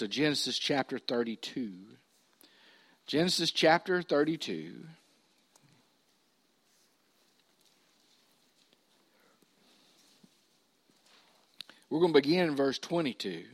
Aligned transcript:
to 0.00 0.08
Genesis 0.08 0.58
chapter 0.58 0.98
32. 0.98 1.72
Genesis 3.06 3.50
chapter 3.50 4.00
32. 4.00 4.86
We're 11.90 12.00
going 12.00 12.14
to 12.14 12.18
begin 12.18 12.48
in 12.48 12.56
verse 12.56 12.78
22. 12.78 13.44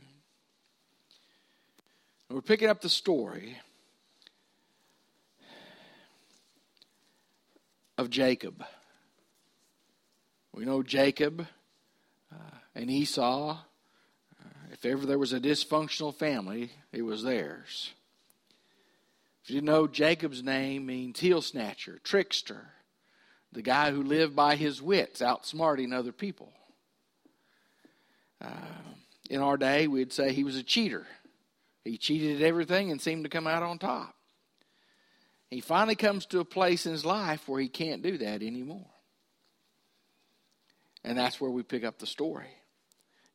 We're 2.29 2.41
picking 2.41 2.69
up 2.69 2.79
the 2.79 2.87
story 2.87 3.57
of 7.97 8.09
Jacob. 8.09 8.63
We 10.53 10.63
know 10.63 10.81
Jacob 10.81 11.45
uh, 12.31 12.57
and 12.73 12.89
Esau. 12.89 13.57
If 14.77 14.85
ever 14.85 15.07
there 15.07 15.17
was 15.17 15.33
a 15.33 15.39
dysfunctional 15.39 16.13
family, 16.13 16.71
it 16.91 17.01
was 17.01 17.23
theirs. 17.23 17.93
If 19.43 19.49
you 19.49 19.61
know, 19.61 19.87
Jacob's 19.87 20.43
name 20.43 20.85
means 20.85 21.19
heel 21.19 21.41
snatcher, 21.41 21.99
trickster, 22.03 22.67
the 23.51 23.63
guy 23.63 23.89
who 23.89 24.03
lived 24.03 24.35
by 24.35 24.55
his 24.55 24.79
wits, 24.79 25.21
outsmarting 25.21 25.93
other 25.93 26.11
people. 26.11 26.53
Uh, 28.39 28.51
in 29.31 29.41
our 29.41 29.57
day, 29.57 29.87
we'd 29.87 30.13
say 30.13 30.31
he 30.31 30.43
was 30.43 30.57
a 30.57 30.63
cheater. 30.63 31.07
He 31.83 31.97
cheated 31.97 32.39
at 32.41 32.47
everything 32.47 32.91
and 32.91 33.01
seemed 33.01 33.23
to 33.23 33.29
come 33.29 33.47
out 33.47 33.63
on 33.63 33.79
top. 33.79 34.13
He 35.49 35.59
finally 35.59 35.95
comes 35.95 36.27
to 36.27 36.39
a 36.39 36.45
place 36.45 36.85
in 36.85 36.91
his 36.91 37.05
life 37.05 37.47
where 37.47 37.61
he 37.61 37.69
can't 37.69 38.03
do 38.03 38.17
that 38.19 38.43
anymore. 38.43 38.91
And 41.03 41.17
that's 41.17 41.41
where 41.41 41.49
we 41.49 41.63
pick 41.63 41.83
up 41.83 41.97
the 41.97 42.05
story. 42.05 42.49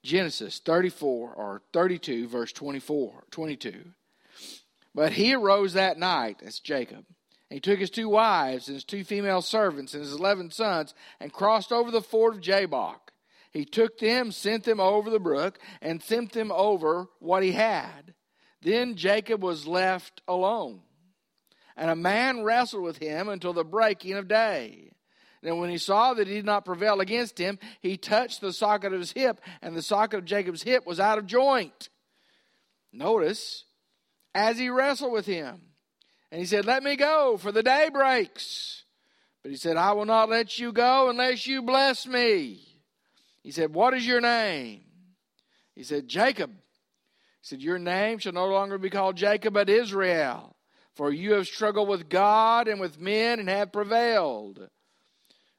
Genesis 0.03 0.61
34 0.65 1.35
or 1.35 1.63
32, 1.73 2.29
verse 2.29 2.53
24, 2.53 3.25
22. 3.31 3.85
But 4.95 5.13
he 5.13 5.35
arose 5.35 5.73
that 5.73 5.99
night, 5.99 6.41
that's 6.43 6.61
Jacob, 6.61 7.05
and 7.51 7.57
he 7.57 7.61
took 7.61 7.79
his 7.79 7.91
two 7.91 8.09
wives 8.09 8.69
and 8.69 8.75
his 8.75 8.85
two 8.85 9.05
female 9.05 9.43
servants 9.43 9.95
and 9.95 10.03
his 10.03 10.13
eleven 10.13 10.51
sons 10.51 10.95
and 11.21 11.33
crossed 11.33 11.73
over 11.73 11.91
the 11.91 12.03
ford 12.03 12.35
of 12.35 12.41
Jabbok. 12.41 13.13
He 13.53 13.65
took 13.65 13.99
them, 13.99 14.33
sent 14.33 14.65
them 14.65 14.81
over 14.81 15.11
the 15.11 15.21
brook, 15.21 15.59
and 15.83 16.03
sent 16.03 16.33
them 16.33 16.51
over 16.51 17.09
what 17.19 17.43
he 17.43 17.53
had. 17.53 18.15
Then 18.63 18.97
Jacob 18.97 19.43
was 19.43 19.67
left 19.67 20.23
alone. 20.27 20.81
And 21.77 21.91
a 21.91 21.97
man 21.97 22.43
wrestled 22.43 22.83
with 22.83 22.99
him 22.99 23.29
until 23.29 23.53
the 23.53 23.65
breaking 23.65 24.15
of 24.15 24.29
day. 24.29 24.92
Then, 25.43 25.59
when 25.59 25.71
he 25.71 25.79
saw 25.79 26.15
that 26.15 26.29
he 26.29 26.35
did 26.35 26.45
not 26.45 26.65
prevail 26.65 27.01
against 27.01 27.37
him, 27.37 27.59
he 27.81 27.97
touched 27.97 28.41
the 28.41 28.53
socket 28.53 28.93
of 28.93 29.01
his 29.01 29.13
hip, 29.13 29.41
and 29.61 29.77
the 29.77 29.83
socket 29.83 30.21
of 30.21 30.25
Jacob's 30.25 30.63
hip 30.63 30.87
was 30.87 31.01
out 31.01 31.19
of 31.19 31.27
joint. 31.27 31.89
Notice, 32.93 33.65
as 34.35 34.59
he 34.59 34.69
wrestled 34.69 35.13
with 35.13 35.27
him, 35.27 35.61
and 36.31 36.41
he 36.41 36.47
said, 36.47 36.65
Let 36.65 36.83
me 36.83 36.97
go, 36.97 37.37
for 37.37 37.51
the 37.51 37.63
day 37.63 37.91
breaks. 37.93 38.85
But 39.43 39.51
he 39.51 39.57
said, 39.57 39.77
I 39.77 39.93
will 39.93 40.05
not 40.05 40.29
let 40.29 40.59
you 40.59 40.73
go 40.73 41.11
unless 41.11 41.47
you 41.47 41.63
bless 41.63 42.07
me. 42.07 42.61
He 43.43 43.51
said, 43.51 43.75
What 43.75 43.95
is 43.95 44.07
your 44.07 44.21
name? 44.21 44.83
He 45.75 45.83
said, 45.83 46.07
Jacob. 46.07 46.51
He 46.51 47.47
said, 47.47 47.61
Your 47.61 47.79
name 47.79 48.19
shall 48.19 48.33
no 48.33 48.47
longer 48.47 48.79
be 48.79 48.91
called 48.91 49.17
Jacob, 49.17 49.55
but 49.55 49.69
Israel, 49.69 50.55
for 50.95 51.13
you 51.13 51.33
have 51.33 51.49
struggled 51.49 51.89
with 51.89 52.09
God 52.09 52.69
and 52.69 52.81
with 52.81 53.01
men 53.01 53.41
and 53.41 53.49
have 53.49 53.73
prevailed. 53.73 54.69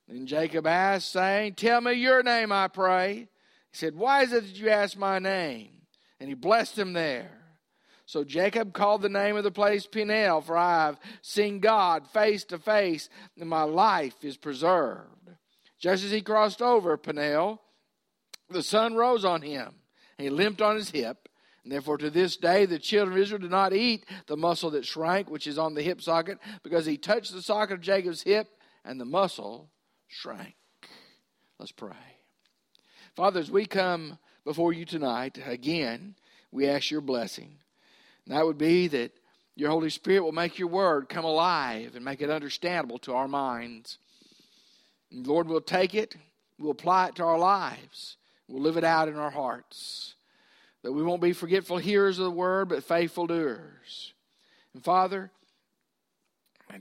Then 0.07 0.25
Jacob 0.25 0.67
asked, 0.67 1.11
saying, 1.11 1.55
Tell 1.55 1.81
me 1.81 1.93
your 1.93 2.23
name, 2.23 2.51
I 2.51 2.67
pray. 2.67 3.27
He 3.71 3.77
said, 3.77 3.95
Why 3.95 4.23
is 4.23 4.33
it 4.33 4.43
that 4.43 4.55
you 4.55 4.69
ask 4.69 4.97
my 4.97 5.19
name? 5.19 5.69
And 6.19 6.29
he 6.29 6.35
blessed 6.35 6.77
him 6.77 6.93
there. 6.93 7.31
So 8.05 8.23
Jacob 8.23 8.73
called 8.73 9.01
the 9.01 9.09
name 9.09 9.37
of 9.37 9.43
the 9.43 9.51
place 9.51 9.87
Peniel, 9.87 10.41
for 10.41 10.57
I 10.57 10.85
have 10.85 10.99
seen 11.21 11.59
God 11.59 12.07
face 12.09 12.43
to 12.45 12.59
face, 12.59 13.09
and 13.39 13.49
my 13.49 13.63
life 13.63 14.23
is 14.23 14.37
preserved. 14.37 15.31
Just 15.79 16.03
as 16.03 16.11
he 16.11 16.21
crossed 16.21 16.61
over 16.61 16.95
Peniel, 16.97 17.61
the 18.49 18.63
sun 18.63 18.95
rose 18.95 19.25
on 19.25 19.41
him. 19.41 19.73
He 20.17 20.29
limped 20.29 20.61
on 20.61 20.75
his 20.75 20.91
hip. 20.91 21.29
And 21.63 21.71
therefore, 21.71 21.97
to 21.97 22.09
this 22.09 22.35
day, 22.35 22.65
the 22.65 22.77
children 22.77 23.17
of 23.17 23.21
Israel 23.23 23.41
do 23.41 23.49
not 23.49 23.73
eat 23.73 24.05
the 24.27 24.35
muscle 24.35 24.69
that 24.71 24.85
shrank, 24.85 25.29
which 25.29 25.47
is 25.47 25.57
on 25.57 25.73
the 25.73 25.81
hip 25.81 26.01
socket, 26.01 26.37
because 26.61 26.85
he 26.85 26.97
touched 26.97 27.33
the 27.33 27.41
socket 27.41 27.75
of 27.75 27.81
Jacob's 27.81 28.21
hip, 28.21 28.49
and 28.83 28.99
the 28.99 29.05
muscle 29.05 29.69
shrank. 30.13 30.55
Let's 31.59 31.71
pray. 31.71 31.95
Father, 33.15 33.39
as 33.39 33.51
we 33.51 33.65
come 33.65 34.17
before 34.45 34.73
you 34.73 34.85
tonight, 34.85 35.39
again, 35.45 36.15
we 36.51 36.67
ask 36.67 36.91
your 36.91 37.01
blessing. 37.01 37.57
And 38.25 38.35
that 38.35 38.45
would 38.45 38.57
be 38.57 38.87
that 38.87 39.11
your 39.55 39.69
Holy 39.69 39.89
Spirit 39.89 40.23
will 40.23 40.31
make 40.31 40.57
your 40.57 40.67
word 40.67 41.09
come 41.09 41.25
alive 41.25 41.95
and 41.95 42.03
make 42.03 42.21
it 42.21 42.29
understandable 42.29 42.97
to 42.99 43.13
our 43.13 43.27
minds. 43.27 43.97
And 45.11 45.25
Lord, 45.27 45.47
we'll 45.47 45.61
take 45.61 45.93
it, 45.93 46.15
we'll 46.57 46.71
apply 46.71 47.07
it 47.07 47.15
to 47.15 47.23
our 47.23 47.37
lives. 47.37 48.17
We'll 48.47 48.61
live 48.61 48.77
it 48.77 48.83
out 48.83 49.07
in 49.07 49.15
our 49.15 49.31
hearts. 49.31 50.15
That 50.83 50.91
we 50.91 51.03
won't 51.03 51.21
be 51.21 51.33
forgetful 51.33 51.77
hearers 51.77 52.19
of 52.19 52.25
the 52.25 52.31
word, 52.31 52.69
but 52.69 52.83
faithful 52.83 53.25
doers. 53.25 54.13
And 54.73 54.83
Father, 54.83 55.31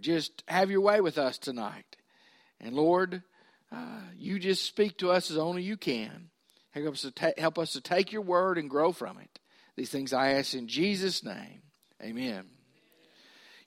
just 0.01 0.43
have 0.49 0.71
your 0.71 0.81
way 0.81 1.01
with 1.01 1.19
us 1.19 1.39
tonight. 1.39 1.92
And 2.63 2.75
Lord, 2.75 3.23
uh, 3.71 4.01
you 4.17 4.39
just 4.39 4.65
speak 4.65 4.99
to 4.99 5.11
us 5.11 5.31
as 5.31 5.37
only 5.37 5.63
you 5.63 5.77
can. 5.77 6.31
Help 6.71 6.95
us, 6.95 7.03
to 7.03 7.11
ta- 7.11 7.33
help 7.37 7.59
us 7.59 7.73
to 7.73 7.81
take 7.81 8.13
your 8.13 8.23
word 8.23 8.57
and 8.57 8.71
grow 8.71 8.93
from 8.93 9.19
it. 9.19 9.41
These 9.77 9.91
things 9.91 10.13
I 10.13 10.33
ask 10.33 10.55
in 10.55 10.69
Jesus' 10.69 11.25
name. 11.25 11.63
Amen. 12.03 12.45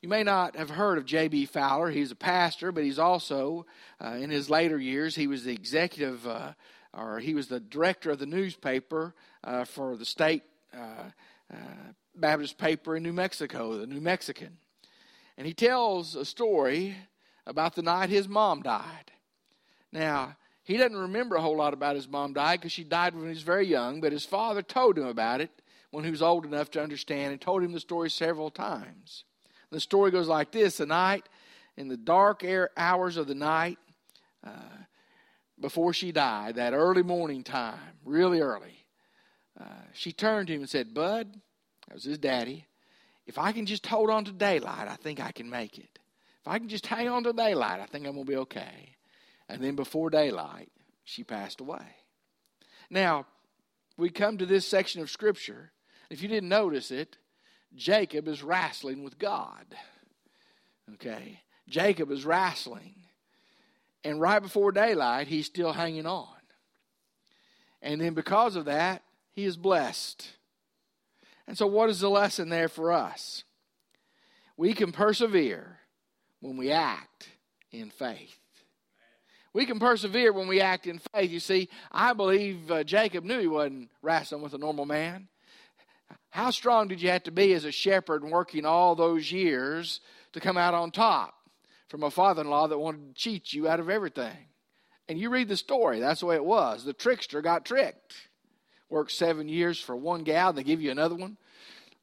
You 0.02 0.10
may 0.10 0.24
not 0.24 0.56
have 0.56 0.70
heard 0.70 0.98
of 0.98 1.06
J.B. 1.06 1.46
Fowler. 1.48 1.90
He's 1.90 2.12
a 2.12 2.16
pastor, 2.16 2.72
but 2.72 2.84
he's 2.84 3.00
also, 3.00 3.66
uh, 4.04 4.10
in 4.20 4.30
his 4.30 4.50
later 4.50 4.78
years, 4.78 5.16
he 5.16 5.28
was 5.28 5.44
the 5.44 5.54
executive 5.54 6.26
uh, 6.28 6.54
or 6.96 7.20
he 7.20 7.34
was 7.34 7.48
the 7.48 7.60
director 7.60 8.12
of 8.12 8.20
the 8.20 8.26
newspaper 8.26 9.14
uh, 9.44 9.66
for 9.66 9.98
the 9.98 10.06
state 10.06 10.44
uh, 10.74 11.10
uh, 11.54 11.58
Baptist 12.16 12.58
paper 12.58 12.96
in 12.96 13.04
New 13.04 13.14
Mexico, 13.14 13.78
the 13.78 13.88
New 13.88 14.02
Mexican. 14.02 14.58
And 15.38 15.46
he 15.46 15.54
tells 15.54 16.16
a 16.16 16.24
story 16.24 16.96
about 17.46 17.76
the 17.76 17.82
night 17.82 18.10
his 18.10 18.28
mom 18.28 18.62
died. 18.62 19.12
Now, 19.92 20.36
he 20.64 20.78
doesn't 20.78 20.98
remember 20.98 21.36
a 21.36 21.42
whole 21.42 21.58
lot 21.58 21.74
about 21.74 21.96
his 21.96 22.08
mom 22.08 22.34
died 22.34 22.60
because 22.60 22.72
she 22.72 22.84
died 22.84 23.14
when 23.14 23.26
he 23.26 23.30
was 23.30 23.44
very 23.44 23.68
young, 23.68 24.02
but 24.02 24.12
his 24.12 24.26
father 24.26 24.62
told 24.62 24.98
him 24.98 25.06
about 25.06 25.42
it 25.42 25.52
when 25.92 26.04
he 26.04 26.12
was 26.12 26.22
old 26.22 26.46
enough 26.46 26.72
to 26.72 26.82
understand 26.82 27.32
and 27.32 27.40
told 27.40 27.64
him 27.64 27.72
the 27.72 27.80
story 27.80 28.10
several 28.10 28.50
times. 28.50 29.24
The 29.72 29.80
story 29.80 30.12
goes 30.12 30.28
like 30.28 30.52
this 30.52 30.78
The 30.78 30.86
night, 30.86 31.28
in 31.78 31.88
the 31.88 31.98
dark 31.98 32.44
air 32.44 32.70
hours 32.76 33.18
of 33.18 33.28
the 33.28 33.36
night, 33.36 33.78
uh, 34.44 34.50
before 35.60 35.94
she 35.94 36.12
died, 36.12 36.56
that 36.56 36.74
early 36.74 37.04
morning 37.04 37.44
time, 37.44 37.80
really 38.04 38.42
early, 38.42 38.86
uh, 39.60 39.84
she 39.94 40.12
turned 40.12 40.48
to 40.48 40.54
him 40.54 40.62
and 40.62 40.70
said, 40.70 40.94
Bud, 40.94 41.40
that 41.88 41.94
was 41.94 42.04
his 42.04 42.18
daddy, 42.18 42.66
if 43.28 43.38
I 43.38 43.52
can 43.52 43.66
just 43.66 43.86
hold 43.86 44.10
on 44.10 44.26
to 44.26 44.32
daylight, 44.32 44.88
I 44.88 44.96
think 44.96 45.20
I 45.20 45.32
can 45.32 45.50
make 45.50 45.78
it. 45.78 46.00
If 46.46 46.52
I 46.52 46.60
can 46.60 46.70
just 46.70 46.86
hang 46.86 47.08
on 47.08 47.24
to 47.24 47.34
daylight, 47.34 47.80
I 47.80 47.88
think 47.88 48.06
I'm 48.06 48.14
going 48.14 48.26
to 48.28 48.32
be 48.32 48.38
okay. 48.38 48.96
And 49.50 49.64
then 49.64 49.76
before 49.76 50.12
daylight, 50.12 50.70
she 51.04 51.24
passed 51.24 51.60
away. 51.60 51.96
Now, 52.88 53.26
we 53.98 54.12
come 54.12 54.38
to 54.38 54.46
this 54.46 54.68
section 54.68 55.02
of 55.02 55.10
Scripture. 55.10 55.72
If 56.12 56.22
you 56.22 56.28
didn't 56.28 56.50
notice 56.50 56.92
it, 56.92 57.18
Jacob 57.76 58.28
is 58.28 58.44
wrestling 58.44 59.04
with 59.04 59.18
God. 59.18 59.66
Okay? 60.94 61.42
Jacob 61.68 62.12
is 62.12 62.26
wrestling. 62.26 62.94
And 64.04 64.22
right 64.22 64.40
before 64.40 64.72
daylight, 64.72 65.28
he's 65.28 65.48
still 65.48 65.74
hanging 65.74 66.06
on. 66.06 66.28
And 67.82 68.00
then 68.00 68.14
because 68.14 68.56
of 68.56 68.66
that, 68.66 69.02
he 69.32 69.46
is 69.46 69.58
blessed. 69.58 70.28
And 71.48 71.58
so, 71.58 71.66
what 71.66 71.90
is 71.90 72.02
the 72.02 72.10
lesson 72.10 72.50
there 72.50 72.70
for 72.70 72.92
us? 72.92 73.44
We 74.58 74.74
can 74.74 74.92
persevere 74.92 75.75
when 76.46 76.58
we 76.58 76.72
act 76.72 77.30
in 77.72 77.90
faith. 77.90 78.38
We 79.54 79.66
can 79.66 79.80
persevere 79.80 80.34
when 80.34 80.48
we 80.48 80.62
act 80.62 80.86
in 80.86 81.00
faith. 81.14 81.32
You 81.32 81.40
see, 81.40 81.70
I 81.92 82.14
believe 82.14 82.70
uh, 82.70 82.84
Jacob 82.84 83.24
knew 83.24 83.40
he 83.40 83.48
wasn't 83.48 83.90
wrestling 84.02 84.42
with 84.42 84.54
a 84.54 84.58
normal 84.58 84.86
man. 84.86 85.28
How 86.30 86.52
strong 86.52 86.90
did 86.90 87.02
you 87.02 87.10
have 87.10 87.24
to 87.24 87.32
be 87.32 87.54
as 87.54 87.64
a 87.64 87.72
shepherd 87.72 88.24
working 88.24 88.66
all 88.66 88.96
those 88.96 89.32
years 89.32 90.02
to 90.34 90.42
come 90.42 90.58
out 90.58 90.74
on 90.74 90.92
top? 90.92 91.36
from 91.88 92.04
a 92.04 92.12
father 92.12 92.42
in 92.42 92.50
law 92.50 92.68
that 92.68 92.78
wanted 92.78 93.16
to 93.16 93.22
cheat 93.22 93.54
you 93.54 93.68
out 93.68 93.80
of 93.80 93.90
everything. 93.90 94.36
And 95.08 95.20
you 95.20 95.30
read 95.30 95.48
the 95.48 95.58
story, 95.58 96.00
that's 96.00 96.22
the 96.22 96.26
way 96.26 96.36
it 96.36 96.46
was. 96.46 96.84
The 96.84 96.94
trickster 96.94 97.42
got 97.42 97.66
tricked. 97.66 98.14
Worked 98.90 99.12
seven 99.12 99.48
years 99.48 99.80
for 99.80 99.96
one 99.96 100.24
gal, 100.24 100.50
and 100.50 100.58
they 100.58 100.64
give 100.64 100.82
you 100.82 100.92
another 100.92 101.16
one. 101.16 101.38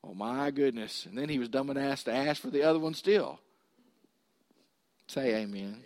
Oh 0.05 0.15
my 0.15 0.50
goodness. 0.50 1.06
And 1.06 1.17
then 1.17 1.29
he 1.29 1.39
was 1.39 1.49
dumb 1.49 1.77
ass 1.77 2.05
to 2.05 2.12
ask 2.12 2.41
for 2.41 2.50
the 2.50 2.62
other 2.62 2.79
one 2.79 2.94
still. 2.94 3.39
Say 5.07 5.35
amen. 5.37 5.85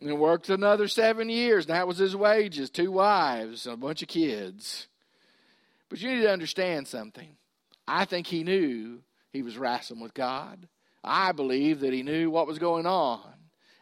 And 0.00 0.18
worked 0.18 0.48
another 0.48 0.86
seven 0.86 1.28
years, 1.28 1.66
that 1.66 1.88
was 1.88 1.98
his 1.98 2.14
wages 2.14 2.70
two 2.70 2.92
wives, 2.92 3.66
a 3.66 3.76
bunch 3.76 4.02
of 4.02 4.08
kids. 4.08 4.86
But 5.88 6.00
you 6.00 6.14
need 6.14 6.22
to 6.22 6.32
understand 6.32 6.86
something. 6.86 7.36
I 7.86 8.04
think 8.04 8.26
he 8.26 8.44
knew 8.44 9.00
he 9.32 9.42
was 9.42 9.58
wrestling 9.58 10.00
with 10.00 10.14
God. 10.14 10.68
I 11.02 11.32
believe 11.32 11.80
that 11.80 11.92
he 11.92 12.02
knew 12.02 12.30
what 12.30 12.46
was 12.46 12.58
going 12.58 12.86
on. 12.86 13.22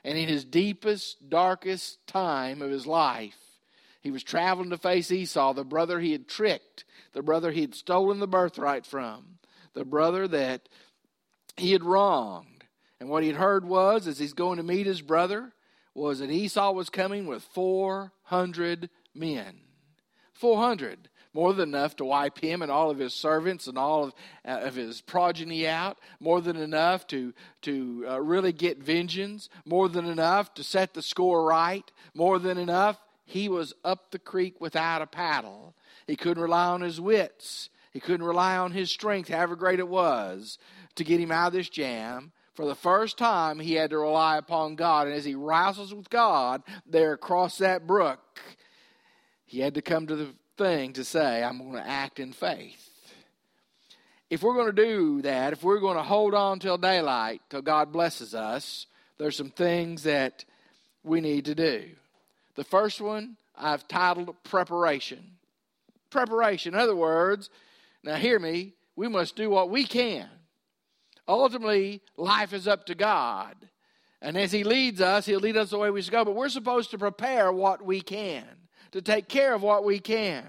And 0.04 0.16
in 0.16 0.28
his 0.28 0.44
deepest, 0.44 1.28
darkest 1.28 2.06
time 2.06 2.62
of 2.62 2.70
his 2.70 2.86
life, 2.86 3.36
he 4.00 4.12
was 4.12 4.22
traveling 4.22 4.70
to 4.70 4.78
face 4.78 5.10
Esau, 5.10 5.52
the 5.52 5.64
brother 5.64 5.98
he 5.98 6.12
had 6.12 6.28
tricked, 6.28 6.84
the 7.12 7.22
brother 7.22 7.50
he 7.50 7.62
had 7.62 7.74
stolen 7.74 8.20
the 8.20 8.28
birthright 8.28 8.86
from, 8.86 9.35
the 9.76 9.84
brother 9.84 10.26
that 10.26 10.68
he 11.56 11.70
had 11.70 11.84
wronged. 11.84 12.64
And 12.98 13.08
what 13.08 13.22
he 13.22 13.28
had 13.28 13.38
heard 13.38 13.64
was, 13.64 14.06
as 14.06 14.18
he's 14.18 14.32
going 14.32 14.56
to 14.56 14.62
meet 14.64 14.86
his 14.86 15.02
brother, 15.02 15.52
was 15.94 16.18
that 16.18 16.30
Esau 16.30 16.72
was 16.72 16.90
coming 16.90 17.26
with 17.26 17.42
400 17.42 18.90
men. 19.14 19.60
400 20.32 21.08
more 21.32 21.52
than 21.52 21.68
enough 21.68 21.94
to 21.96 22.04
wipe 22.06 22.38
him 22.38 22.62
and 22.62 22.72
all 22.72 22.90
of 22.90 22.98
his 22.98 23.12
servants 23.12 23.66
and 23.66 23.76
all 23.76 24.04
of, 24.04 24.14
uh, 24.46 24.60
of 24.62 24.74
his 24.74 25.02
progeny 25.02 25.68
out, 25.68 25.98
more 26.18 26.40
than 26.40 26.56
enough 26.56 27.06
to, 27.06 27.34
to 27.60 28.06
uh, 28.08 28.18
really 28.22 28.52
get 28.52 28.78
vengeance, 28.78 29.50
more 29.66 29.86
than 29.90 30.06
enough 30.06 30.54
to 30.54 30.64
set 30.64 30.94
the 30.94 31.02
score 31.02 31.44
right, 31.44 31.92
more 32.14 32.38
than 32.38 32.56
enough. 32.56 32.98
He 33.26 33.50
was 33.50 33.74
up 33.84 34.12
the 34.12 34.18
creek 34.18 34.62
without 34.62 35.02
a 35.02 35.06
paddle. 35.06 35.74
He 36.06 36.16
couldn't 36.16 36.42
rely 36.42 36.68
on 36.68 36.80
his 36.80 36.98
wits. 36.98 37.68
He 37.96 38.00
couldn't 38.00 38.26
rely 38.26 38.58
on 38.58 38.72
his 38.72 38.90
strength, 38.90 39.30
however 39.30 39.56
great 39.56 39.78
it 39.78 39.88
was, 39.88 40.58
to 40.96 41.02
get 41.02 41.18
him 41.18 41.32
out 41.32 41.46
of 41.46 41.52
this 41.54 41.70
jam. 41.70 42.30
For 42.52 42.66
the 42.66 42.74
first 42.74 43.16
time, 43.16 43.58
he 43.58 43.72
had 43.72 43.88
to 43.88 43.96
rely 43.96 44.36
upon 44.36 44.76
God. 44.76 45.06
And 45.06 45.16
as 45.16 45.24
he 45.24 45.34
wrestles 45.34 45.94
with 45.94 46.10
God 46.10 46.62
there 46.84 47.14
across 47.14 47.56
that 47.56 47.86
brook, 47.86 48.20
he 49.46 49.60
had 49.60 49.76
to 49.76 49.80
come 49.80 50.06
to 50.08 50.14
the 50.14 50.28
thing 50.58 50.92
to 50.92 51.04
say, 51.04 51.42
I'm 51.42 51.56
going 51.56 51.72
to 51.82 51.88
act 51.88 52.20
in 52.20 52.34
faith. 52.34 52.86
If 54.28 54.42
we're 54.42 54.56
going 54.56 54.76
to 54.76 54.84
do 54.84 55.22
that, 55.22 55.54
if 55.54 55.64
we're 55.64 55.80
going 55.80 55.96
to 55.96 56.02
hold 56.02 56.34
on 56.34 56.58
till 56.58 56.76
daylight, 56.76 57.40
till 57.48 57.62
God 57.62 57.92
blesses 57.92 58.34
us, 58.34 58.84
there's 59.16 59.36
some 59.36 59.48
things 59.48 60.02
that 60.02 60.44
we 61.02 61.22
need 61.22 61.46
to 61.46 61.54
do. 61.54 61.86
The 62.56 62.64
first 62.64 63.00
one 63.00 63.38
I've 63.56 63.88
titled 63.88 64.36
preparation. 64.44 65.38
Preparation. 66.10 66.74
In 66.74 66.80
other 66.80 66.94
words, 66.94 67.48
now 68.06 68.14
hear 68.14 68.38
me, 68.38 68.74
we 68.94 69.08
must 69.08 69.36
do 69.36 69.50
what 69.50 69.68
we 69.68 69.84
can. 69.84 70.28
Ultimately, 71.28 72.02
life 72.16 72.52
is 72.52 72.68
up 72.68 72.86
to 72.86 72.94
God. 72.94 73.56
And 74.22 74.38
as 74.38 74.52
He 74.52 74.62
leads 74.62 75.00
us, 75.00 75.26
He'll 75.26 75.40
lead 75.40 75.56
us 75.56 75.70
the 75.70 75.78
way 75.78 75.90
we 75.90 76.00
should 76.00 76.12
go. 76.12 76.24
But 76.24 76.36
we're 76.36 76.48
supposed 76.48 76.92
to 76.92 76.98
prepare 76.98 77.52
what 77.52 77.84
we 77.84 78.00
can 78.00 78.46
to 78.92 79.02
take 79.02 79.28
care 79.28 79.54
of 79.54 79.62
what 79.62 79.84
we 79.84 79.98
can. 79.98 80.44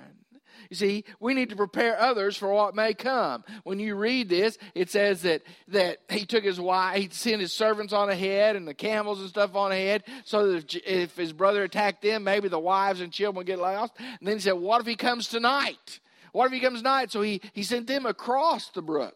You 0.69 0.75
see, 0.75 1.03
we 1.19 1.33
need 1.33 1.49
to 1.49 1.55
prepare 1.55 1.99
others 1.99 2.35
for 2.37 2.51
what 2.51 2.75
may 2.75 2.93
come. 2.93 3.43
When 3.63 3.79
you 3.79 3.95
read 3.95 4.29
this, 4.29 4.57
it 4.75 4.89
says 4.89 5.21
that, 5.23 5.41
that 5.69 5.99
he 6.09 6.25
took 6.25 6.43
his 6.43 6.59
wife, 6.59 6.97
he 7.01 7.09
sent 7.09 7.41
his 7.41 7.53
servants 7.53 7.93
on 7.93 8.09
ahead 8.09 8.55
and 8.55 8.67
the 8.67 8.73
camels 8.73 9.19
and 9.19 9.29
stuff 9.29 9.55
on 9.55 9.71
ahead 9.71 10.03
so 10.25 10.51
that 10.51 10.75
if, 10.75 10.87
if 10.87 11.15
his 11.15 11.33
brother 11.33 11.63
attacked 11.63 12.01
them, 12.01 12.23
maybe 12.23 12.49
the 12.49 12.59
wives 12.59 13.01
and 13.01 13.11
children 13.11 13.37
would 13.37 13.47
get 13.47 13.59
lost. 13.59 13.93
And 13.97 14.27
then 14.27 14.35
he 14.35 14.41
said, 14.41 14.53
What 14.53 14.81
if 14.81 14.87
he 14.87 14.95
comes 14.95 15.27
tonight? 15.27 15.99
What 16.37 16.45
if 16.45 16.53
he 16.53 16.59
comes 16.59 16.81
tonight? 16.81 17.11
So 17.11 17.23
he, 17.23 17.41
he 17.53 17.63
sent 17.63 17.87
them 17.87 18.05
across 18.05 18.69
the 18.69 18.83
brook. 18.83 19.15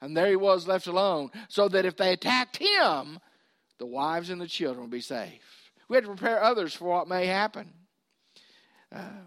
And 0.00 0.16
there 0.16 0.28
he 0.28 0.36
was 0.36 0.68
left 0.68 0.86
alone, 0.86 1.32
so 1.48 1.68
that 1.68 1.84
if 1.84 1.96
they 1.96 2.12
attacked 2.12 2.58
him, 2.58 3.18
the 3.78 3.86
wives 3.86 4.30
and 4.30 4.40
the 4.40 4.46
children 4.46 4.82
would 4.82 4.90
be 4.92 5.00
safe. 5.00 5.42
We 5.88 5.96
had 5.96 6.04
to 6.04 6.14
prepare 6.14 6.40
others 6.40 6.72
for 6.72 6.84
what 6.84 7.08
may 7.08 7.26
happen. 7.26 7.72
Um, 8.92 9.26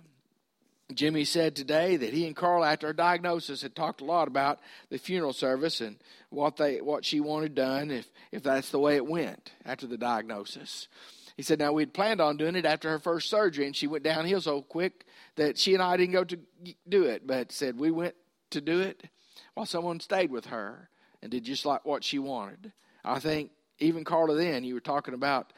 Jimmy 0.93 1.25
said 1.25 1.57
today 1.57 1.97
that 1.97 2.13
he 2.13 2.25
and 2.27 2.35
Carl, 2.35 2.63
after 2.63 2.87
her 2.87 2.93
diagnosis, 2.93 3.61
had 3.61 3.75
talked 3.75 3.99
a 3.99 4.05
lot 4.05 4.29
about 4.29 4.61
the 4.89 4.97
funeral 4.97 5.33
service 5.33 5.81
and 5.81 5.97
what 6.29 6.55
they 6.55 6.79
what 6.79 7.03
she 7.03 7.19
wanted 7.19 7.55
done 7.55 7.91
if 7.91 8.07
if 8.31 8.41
that's 8.41 8.69
the 8.69 8.79
way 8.79 8.95
it 8.95 9.05
went 9.05 9.51
after 9.65 9.85
the 9.85 9.97
diagnosis. 9.97 10.87
He 11.35 11.43
said, 11.43 11.59
now 11.59 11.73
we'd 11.73 11.93
planned 11.93 12.21
on 12.21 12.37
doing 12.37 12.55
it 12.55 12.65
after 12.65 12.89
her 12.89 12.99
first 12.99 13.29
surgery, 13.29 13.65
and 13.65 13.75
she 13.75 13.87
went 13.87 14.03
downhill 14.03 14.39
so 14.39 14.61
quick 14.61 15.05
that 15.35 15.57
she 15.57 15.73
and 15.73 15.83
I 15.83 15.97
didn't 15.97 16.13
go 16.13 16.23
to 16.23 16.39
do 16.87 17.03
it. 17.03 17.25
But 17.25 17.51
said 17.51 17.79
we 17.79 17.91
went 17.91 18.15
to 18.51 18.61
do 18.61 18.79
it 18.79 19.03
while 19.53 19.65
someone 19.65 19.99
stayed 19.99 20.31
with 20.31 20.45
her 20.45 20.89
and 21.21 21.31
did 21.31 21.43
just 21.43 21.65
like 21.65 21.85
what 21.85 22.03
she 22.03 22.19
wanted. 22.19 22.73
I 23.03 23.19
think 23.19 23.51
even 23.79 24.03
Carla 24.03 24.35
then, 24.35 24.63
you 24.63 24.73
were 24.73 24.79
talking 24.79 25.13
about 25.13 25.53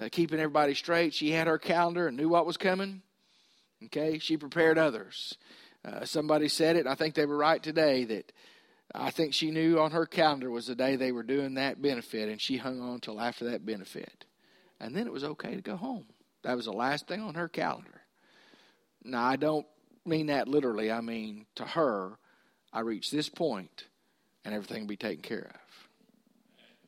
uh, 0.00 0.08
keeping 0.10 0.38
everybody 0.38 0.74
straight. 0.74 1.14
She 1.14 1.30
had 1.30 1.46
her 1.46 1.58
calendar 1.58 2.08
and 2.08 2.16
knew 2.16 2.28
what 2.28 2.46
was 2.46 2.56
coming. 2.56 3.02
Okay, 3.84 4.18
she 4.18 4.36
prepared 4.36 4.78
others. 4.78 5.36
Uh, 5.84 6.04
somebody 6.04 6.48
said 6.48 6.76
it. 6.76 6.86
I 6.86 6.94
think 6.94 7.14
they 7.14 7.26
were 7.26 7.36
right 7.36 7.62
today 7.62 8.04
that 8.04 8.32
I 8.94 9.10
think 9.10 9.34
she 9.34 9.50
knew 9.50 9.78
on 9.78 9.90
her 9.90 10.06
calendar 10.06 10.50
was 10.50 10.66
the 10.66 10.74
day 10.74 10.96
they 10.96 11.12
were 11.12 11.22
doing 11.22 11.54
that 11.54 11.82
benefit, 11.82 12.28
and 12.28 12.40
she 12.40 12.56
hung 12.56 12.80
on 12.80 13.00
till 13.00 13.20
after 13.20 13.50
that 13.50 13.66
benefit. 13.66 14.24
And 14.80 14.94
then 14.94 15.06
it 15.06 15.12
was 15.12 15.24
okay 15.24 15.54
to 15.54 15.62
go 15.62 15.76
home. 15.76 16.06
That 16.42 16.56
was 16.56 16.66
the 16.66 16.72
last 16.72 17.06
thing 17.06 17.20
on 17.20 17.34
her 17.34 17.48
calendar. 17.48 17.95
Now, 19.06 19.24
I 19.24 19.36
don't 19.36 19.66
mean 20.04 20.26
that 20.26 20.48
literally. 20.48 20.90
I 20.90 21.00
mean, 21.00 21.46
to 21.56 21.64
her, 21.64 22.18
I 22.72 22.80
reach 22.80 23.10
this 23.10 23.28
point, 23.28 23.84
and 24.44 24.54
everything 24.54 24.82
will 24.82 24.88
be 24.88 24.96
taken 24.96 25.22
care 25.22 25.50
of. 25.54 25.60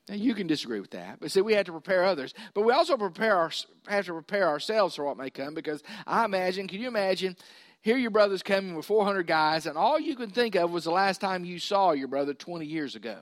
Now, 0.08 0.14
you 0.14 0.34
can 0.34 0.46
disagree 0.46 0.80
with 0.80 0.92
that, 0.92 1.18
but 1.20 1.30
see, 1.30 1.42
we 1.42 1.52
have 1.54 1.66
to 1.66 1.72
prepare 1.72 2.04
others. 2.04 2.32
But 2.54 2.62
we 2.62 2.72
also 2.72 2.96
prepare 2.96 3.36
our, 3.36 3.50
have 3.88 4.06
to 4.06 4.12
prepare 4.14 4.48
ourselves 4.48 4.96
for 4.96 5.04
what 5.04 5.18
may 5.18 5.28
come 5.28 5.54
because 5.54 5.82
I 6.06 6.24
imagine, 6.24 6.66
can 6.66 6.80
you 6.80 6.88
imagine, 6.88 7.36
here 7.82 7.98
your 7.98 8.10
brother's 8.10 8.42
coming 8.42 8.74
with 8.74 8.86
400 8.86 9.26
guys, 9.26 9.66
and 9.66 9.76
all 9.76 10.00
you 10.00 10.16
can 10.16 10.30
think 10.30 10.54
of 10.54 10.70
was 10.70 10.84
the 10.84 10.90
last 10.90 11.20
time 11.20 11.44
you 11.44 11.58
saw 11.58 11.92
your 11.92 12.08
brother 12.08 12.32
20 12.32 12.64
years 12.64 12.94
ago. 12.94 13.18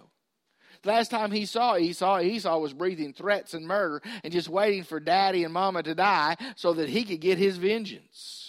The 0.82 0.90
last 0.90 1.10
time 1.10 1.32
he 1.32 1.46
saw 1.46 1.76
Esau, 1.76 2.20
Esau 2.20 2.58
was 2.58 2.72
breathing 2.72 3.12
threats 3.12 3.54
and 3.54 3.66
murder 3.66 4.00
and 4.22 4.32
just 4.32 4.48
waiting 4.48 4.84
for 4.84 5.00
daddy 5.00 5.42
and 5.42 5.52
mama 5.52 5.82
to 5.82 5.94
die 5.94 6.36
so 6.54 6.74
that 6.74 6.88
he 6.88 7.02
could 7.02 7.20
get 7.20 7.38
his 7.38 7.56
vengeance 7.56 8.45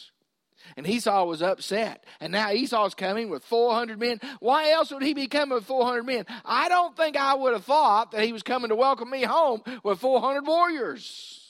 and 0.77 0.87
Esau 0.87 1.25
was 1.25 1.41
upset. 1.41 2.05
And 2.19 2.31
now 2.31 2.51
Esau's 2.51 2.93
coming 2.93 3.29
with 3.29 3.43
400 3.43 3.99
men. 3.99 4.21
Why 4.39 4.69
else 4.69 4.91
would 4.91 5.01
he 5.01 5.15
be 5.15 5.27
coming 5.27 5.55
with 5.55 5.65
400 5.65 6.03
men? 6.03 6.25
I 6.45 6.69
don't 6.69 6.95
think 6.95 7.17
I 7.17 7.33
would 7.33 7.53
have 7.53 7.65
thought 7.65 8.11
that 8.11 8.23
he 8.23 8.31
was 8.31 8.43
coming 8.43 8.69
to 8.69 8.75
welcome 8.75 9.09
me 9.09 9.23
home 9.23 9.63
with 9.83 9.99
400 9.99 10.45
warriors. 10.45 11.43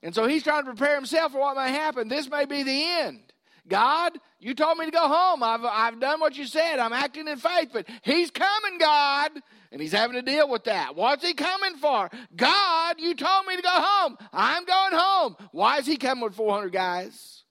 And 0.00 0.14
so 0.14 0.26
he's 0.26 0.44
trying 0.44 0.64
to 0.64 0.74
prepare 0.74 0.94
himself 0.94 1.32
for 1.32 1.40
what 1.40 1.56
may 1.56 1.72
happen. 1.72 2.08
This 2.08 2.30
may 2.30 2.44
be 2.44 2.62
the 2.62 2.84
end. 2.84 3.20
God, 3.68 4.12
you 4.38 4.54
told 4.54 4.78
me 4.78 4.86
to 4.86 4.90
go 4.92 5.06
home. 5.06 5.42
I've, 5.42 5.64
I've 5.64 6.00
done 6.00 6.20
what 6.20 6.36
you 6.36 6.46
said. 6.46 6.78
I'm 6.78 6.92
acting 6.92 7.26
in 7.26 7.36
faith, 7.36 7.70
but 7.72 7.86
he's 8.02 8.30
coming, 8.30 8.78
God. 8.78 9.30
And 9.72 9.80
he's 9.80 9.92
having 9.92 10.16
to 10.16 10.22
deal 10.22 10.50
with 10.50 10.64
that. 10.64 10.94
What's 10.94 11.26
he 11.26 11.32
coming 11.32 11.76
for? 11.76 12.10
God, 12.36 13.00
you 13.00 13.14
told 13.14 13.46
me 13.46 13.56
to 13.56 13.62
go 13.62 13.70
home. 13.72 14.18
I'm 14.30 14.66
going 14.66 14.92
home. 14.92 15.36
Why 15.50 15.78
is 15.78 15.86
he 15.86 15.96
coming 15.96 16.22
with 16.22 16.34
400 16.34 16.70
guys? 16.70 17.42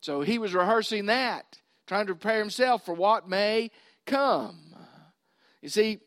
So 0.00 0.22
he 0.22 0.38
was 0.38 0.54
rehearsing 0.54 1.06
that, 1.06 1.58
trying 1.86 2.06
to 2.06 2.14
prepare 2.14 2.38
himself 2.38 2.86
for 2.86 2.94
what 2.94 3.28
may 3.28 3.70
come. 4.06 4.74
You 5.60 5.68
see, 5.68 6.00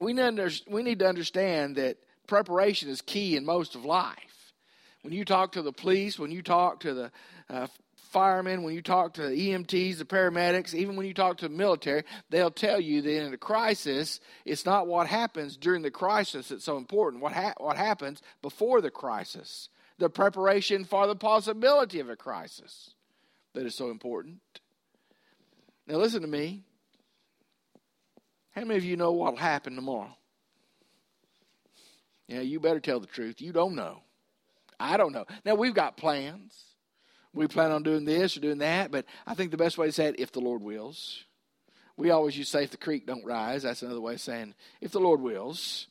we 0.00 0.12
need 0.12 0.98
to 1.00 1.08
understand 1.08 1.74
that 1.74 1.98
preparation 2.28 2.88
is 2.88 3.02
key 3.02 3.36
in 3.36 3.44
most 3.44 3.74
of 3.74 3.84
life. 3.84 4.54
When 5.02 5.12
you 5.12 5.24
talk 5.24 5.52
to 5.52 5.62
the 5.62 5.72
police, 5.72 6.16
when 6.16 6.30
you 6.30 6.42
talk 6.42 6.80
to 6.80 6.94
the 6.94 7.12
uh, 7.48 7.66
firemen, 8.10 8.62
when 8.62 8.74
you 8.74 8.82
talk 8.82 9.14
to 9.14 9.22
the 9.22 9.50
EMTs, 9.50 9.98
the 9.98 10.04
paramedics, 10.04 10.74
even 10.74 10.96
when 10.96 11.06
you 11.06 11.14
talk 11.14 11.38
to 11.38 11.48
the 11.48 11.54
military, 11.54 12.02
they'll 12.28 12.50
tell 12.50 12.80
you 12.80 13.02
that 13.02 13.24
in 13.24 13.32
a 13.32 13.38
crisis, 13.38 14.20
it's 14.44 14.66
not 14.66 14.86
what 14.86 15.06
happens 15.06 15.56
during 15.56 15.82
the 15.82 15.90
crisis 15.90 16.48
that's 16.48 16.64
so 16.64 16.76
important. 16.76 17.22
What, 17.22 17.32
ha- 17.32 17.54
what 17.58 17.76
happens 17.76 18.20
before 18.42 18.80
the 18.80 18.90
crisis, 18.90 19.68
the 19.98 20.10
preparation 20.10 20.84
for 20.84 21.06
the 21.06 21.14
possibility 21.14 22.00
of 22.00 22.10
a 22.10 22.16
crisis 22.16 22.90
that 23.54 23.64
is 23.64 23.74
so 23.74 23.90
important. 23.90 24.40
Now, 25.86 25.96
listen 25.96 26.22
to 26.22 26.28
me. 26.28 26.64
How 28.52 28.62
many 28.62 28.76
of 28.76 28.84
you 28.84 28.96
know 28.96 29.12
what 29.12 29.32
will 29.32 29.38
happen 29.38 29.76
tomorrow? 29.76 30.16
Yeah, 32.26 32.40
you 32.40 32.60
better 32.60 32.80
tell 32.80 33.00
the 33.00 33.06
truth. 33.06 33.40
You 33.40 33.52
don't 33.52 33.74
know. 33.74 34.02
I 34.78 34.96
don't 34.96 35.12
know. 35.12 35.26
Now, 35.44 35.54
we've 35.54 35.74
got 35.74 35.96
plans 35.96 36.69
we 37.32 37.46
plan 37.46 37.70
on 37.70 37.82
doing 37.82 38.04
this 38.04 38.36
or 38.36 38.40
doing 38.40 38.58
that, 38.58 38.90
but 38.90 39.04
I 39.26 39.34
think 39.34 39.50
the 39.50 39.56
best 39.56 39.78
way 39.78 39.86
to 39.86 39.92
say 39.92 40.06
it, 40.06 40.18
if 40.18 40.32
the 40.32 40.40
Lord 40.40 40.62
wills. 40.62 41.24
We 41.96 42.10
always 42.10 42.36
use 42.36 42.48
say 42.48 42.64
if 42.64 42.70
the 42.70 42.76
creek 42.76 43.06
don't 43.06 43.24
rise. 43.24 43.62
That's 43.62 43.82
another 43.82 44.00
way 44.00 44.14
of 44.14 44.20
saying 44.20 44.54
if 44.80 44.90
the 44.90 45.00
Lord 45.00 45.20
wills. 45.20 45.86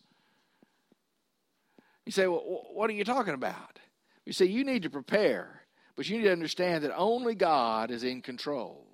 You 2.06 2.12
say, 2.12 2.28
well, 2.28 2.66
what 2.74 2.90
are 2.90 2.94
you 2.94 3.04
talking 3.04 3.36
about? 3.36 3.80
You 4.26 4.34
say 4.34 4.46
you 4.46 4.64
need 4.64 4.84
to 4.84 4.90
prepare, 4.90 5.62
but 5.96 6.10
you 6.10 6.18
need 6.18 6.24
to 6.24 6.32
understand 6.32 6.84
that 6.84 6.96
only 6.96 7.36
God 7.36 7.92
is 7.92 8.04
in 8.04 8.22
control. 8.22 8.88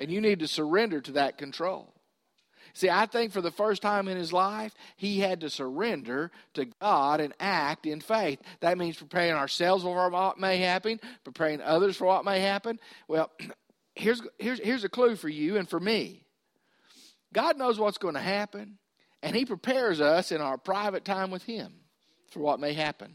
And 0.00 0.10
you 0.10 0.20
need 0.20 0.38
to 0.38 0.48
surrender 0.48 1.00
to 1.00 1.12
that 1.12 1.38
control. 1.38 1.92
See, 2.78 2.88
I 2.88 3.06
think 3.06 3.32
for 3.32 3.40
the 3.40 3.50
first 3.50 3.82
time 3.82 4.06
in 4.06 4.16
his 4.16 4.32
life, 4.32 4.72
he 4.94 5.18
had 5.18 5.40
to 5.40 5.50
surrender 5.50 6.30
to 6.54 6.66
God 6.80 7.20
and 7.20 7.34
act 7.40 7.86
in 7.86 8.00
faith. 8.00 8.38
That 8.60 8.78
means 8.78 8.96
preparing 8.96 9.32
ourselves 9.32 9.82
for 9.82 10.08
what 10.08 10.38
may 10.38 10.58
happen, 10.58 11.00
preparing 11.24 11.60
others 11.60 11.96
for 11.96 12.06
what 12.06 12.24
may 12.24 12.38
happen. 12.38 12.78
Well, 13.08 13.32
here's, 13.96 14.22
here's, 14.38 14.60
here's 14.60 14.84
a 14.84 14.88
clue 14.88 15.16
for 15.16 15.28
you 15.28 15.56
and 15.56 15.68
for 15.68 15.80
me 15.80 16.22
God 17.32 17.58
knows 17.58 17.80
what's 17.80 17.98
going 17.98 18.14
to 18.14 18.20
happen, 18.20 18.78
and 19.24 19.34
he 19.34 19.44
prepares 19.44 20.00
us 20.00 20.30
in 20.30 20.40
our 20.40 20.56
private 20.56 21.04
time 21.04 21.32
with 21.32 21.42
him 21.42 21.72
for 22.30 22.38
what 22.38 22.60
may 22.60 22.74
happen. 22.74 23.12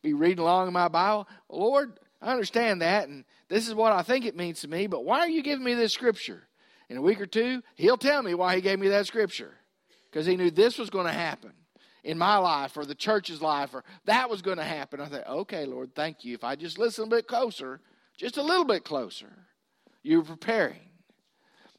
Be 0.00 0.12
reading 0.12 0.38
along 0.38 0.68
in 0.68 0.74
my 0.74 0.86
Bible, 0.86 1.26
Lord, 1.48 1.98
I 2.20 2.30
understand 2.30 2.82
that, 2.82 3.08
and 3.08 3.24
this 3.48 3.66
is 3.66 3.74
what 3.74 3.92
I 3.92 4.02
think 4.02 4.26
it 4.26 4.36
means 4.36 4.60
to 4.60 4.68
me, 4.68 4.86
but 4.86 5.04
why 5.04 5.18
are 5.18 5.28
you 5.28 5.42
giving 5.42 5.64
me 5.64 5.74
this 5.74 5.92
scripture? 5.92 6.44
In 6.92 6.98
a 6.98 7.02
week 7.02 7.22
or 7.22 7.26
two, 7.26 7.62
he'll 7.76 7.96
tell 7.96 8.22
me 8.22 8.34
why 8.34 8.54
he 8.54 8.60
gave 8.60 8.78
me 8.78 8.88
that 8.88 9.06
scripture. 9.06 9.54
Because 10.10 10.26
he 10.26 10.36
knew 10.36 10.50
this 10.50 10.76
was 10.76 10.90
going 10.90 11.06
to 11.06 11.12
happen 11.12 11.52
in 12.04 12.18
my 12.18 12.36
life 12.36 12.76
or 12.76 12.84
the 12.84 12.94
church's 12.94 13.40
life 13.40 13.72
or 13.72 13.82
that 14.04 14.28
was 14.28 14.42
going 14.42 14.58
to 14.58 14.62
happen. 14.62 15.00
I 15.00 15.06
thought, 15.06 15.26
okay, 15.26 15.64
Lord, 15.64 15.94
thank 15.94 16.22
you. 16.22 16.34
If 16.34 16.44
I 16.44 16.54
just 16.54 16.78
listen 16.78 17.04
a 17.04 17.06
bit 17.06 17.26
closer, 17.26 17.80
just 18.18 18.36
a 18.36 18.42
little 18.42 18.66
bit 18.66 18.84
closer, 18.84 19.32
you're 20.02 20.22
preparing. 20.22 20.90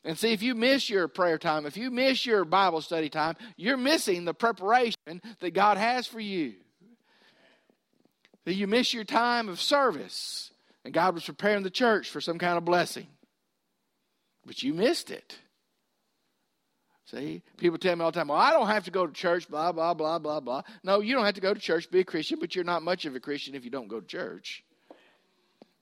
And 0.03 0.17
see, 0.17 0.33
if 0.33 0.41
you 0.41 0.55
miss 0.55 0.89
your 0.89 1.07
prayer 1.07 1.37
time, 1.37 1.67
if 1.67 1.77
you 1.77 1.91
miss 1.91 2.25
your 2.25 2.43
Bible 2.43 2.81
study 2.81 3.09
time, 3.09 3.35
you're 3.55 3.77
missing 3.77 4.25
the 4.25 4.33
preparation 4.33 5.21
that 5.41 5.53
God 5.53 5.77
has 5.77 6.07
for 6.07 6.21
you. 6.21 6.55
That 8.45 8.55
you 8.55 8.65
miss 8.65 8.95
your 8.95 9.03
time 9.03 9.47
of 9.47 9.61
service, 9.61 10.49
and 10.83 10.91
God 10.91 11.13
was 11.13 11.23
preparing 11.23 11.61
the 11.61 11.69
church 11.69 12.09
for 12.09 12.19
some 12.19 12.39
kind 12.39 12.57
of 12.57 12.65
blessing. 12.65 13.05
But 14.45 14.61
you 14.63 14.73
missed 14.73 15.11
it. 15.11 15.37
See, 17.05 17.43
people 17.57 17.77
tell 17.77 17.95
me 17.95 18.03
all 18.03 18.11
the 18.11 18.19
time, 18.19 18.29
well, 18.29 18.37
I 18.37 18.51
don't 18.51 18.67
have 18.67 18.85
to 18.85 18.91
go 18.91 19.05
to 19.05 19.13
church, 19.13 19.49
blah, 19.49 19.71
blah, 19.71 19.93
blah, 19.93 20.19
blah, 20.19 20.39
blah. 20.39 20.63
No, 20.83 21.01
you 21.01 21.13
don't 21.13 21.25
have 21.25 21.35
to 21.35 21.41
go 21.41 21.53
to 21.53 21.59
church, 21.59 21.91
be 21.91 21.99
a 21.99 22.03
Christian, 22.03 22.39
but 22.39 22.55
you're 22.55 22.63
not 22.63 22.81
much 22.81 23.05
of 23.05 23.15
a 23.15 23.19
Christian 23.19 23.55
if 23.55 23.65
you 23.65 23.71
don't 23.71 23.87
go 23.87 23.99
to 23.99 24.07
church. 24.07 24.63